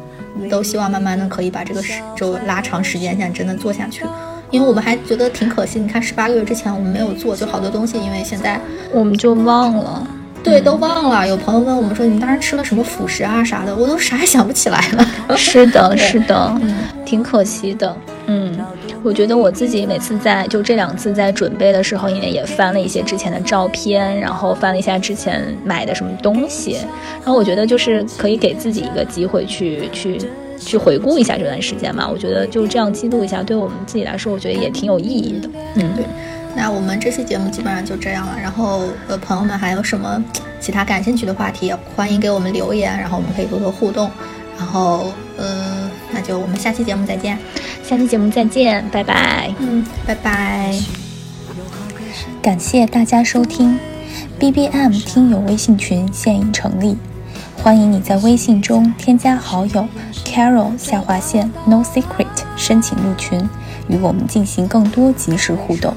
[0.49, 4.03] 都希望慢慢的可以把这个时就拉长时间线，真的做下去。
[4.49, 8.59] 因为我们还觉得挺可惜，你看十八个月之前我们没有做，就好多东西，因为现在
[8.91, 10.07] 我们就忘了。
[10.43, 11.27] 对，都忘了。
[11.27, 15.37] 有朋友问我们说：“你们当时吃了什么辅食啊啥的？”我都啥也想不起来了。
[15.37, 16.53] 是的， 是的，
[17.05, 17.95] 挺可惜的。
[18.25, 18.53] 嗯，
[19.01, 26.77] 我觉得我自己每次在就这两次在准备的时候，因为也翻了一些之前的照片，然后翻了一下之前买的什么东西，
[27.23, 30.19] 然后我觉得就是可以给自己一个机会去去
[30.59, 32.07] 去回顾一下这段时间吧。
[32.11, 35.49] 我觉得就这样记录一下，对我们自己来说，我觉得也挺有意义的。
[35.75, 36.05] 嗯，对。
[36.55, 38.37] 那我们这期节目基本上就这样了。
[38.41, 40.23] 然后，呃，朋友们还有什么
[40.59, 44.09] 其他感兴趣的话题，欢迎给我们留言，然后我们可以多多互动。
[44.57, 47.37] 然后，呃，那就我们下期节目再见。
[47.83, 49.53] 下期节目再见，拜拜。
[49.59, 50.73] 嗯，拜拜。
[52.41, 53.79] 感谢大家收听
[54.37, 56.95] ，B B M 听友微信群现已成立，
[57.57, 59.87] 欢迎你在微信中添加好友
[60.23, 63.49] Carol 下划线 No Secret 申请入群，
[63.87, 65.93] 与我们进行更多及时互动。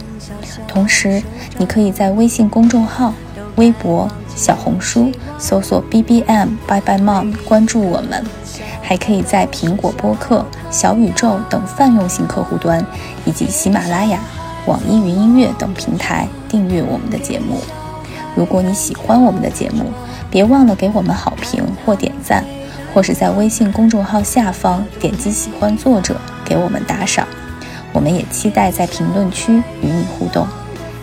[0.66, 1.22] 同时，
[1.58, 3.12] 你可以在微信公众号、
[3.56, 8.24] 微博、小红书搜索 “B B M Bye Bye Mom” 关注我们，
[8.82, 12.84] 还可以在苹果播客、小宇宙等泛用型客户端，
[13.24, 14.18] 以及喜马拉雅、
[14.66, 17.60] 网易云音乐等平台订阅我们的节目。
[18.34, 19.84] 如果你喜欢我们的节目，
[20.30, 22.44] 别忘了给我们好评或点赞，
[22.92, 27.26] 或是在微信公众号下方点击喜欢作者给我们打赏。
[27.96, 30.46] 我们也期待在评论区与你互动，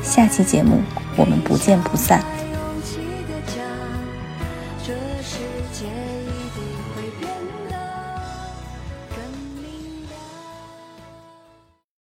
[0.04, 0.80] 下期节目
[1.18, 2.24] 我们不见不散。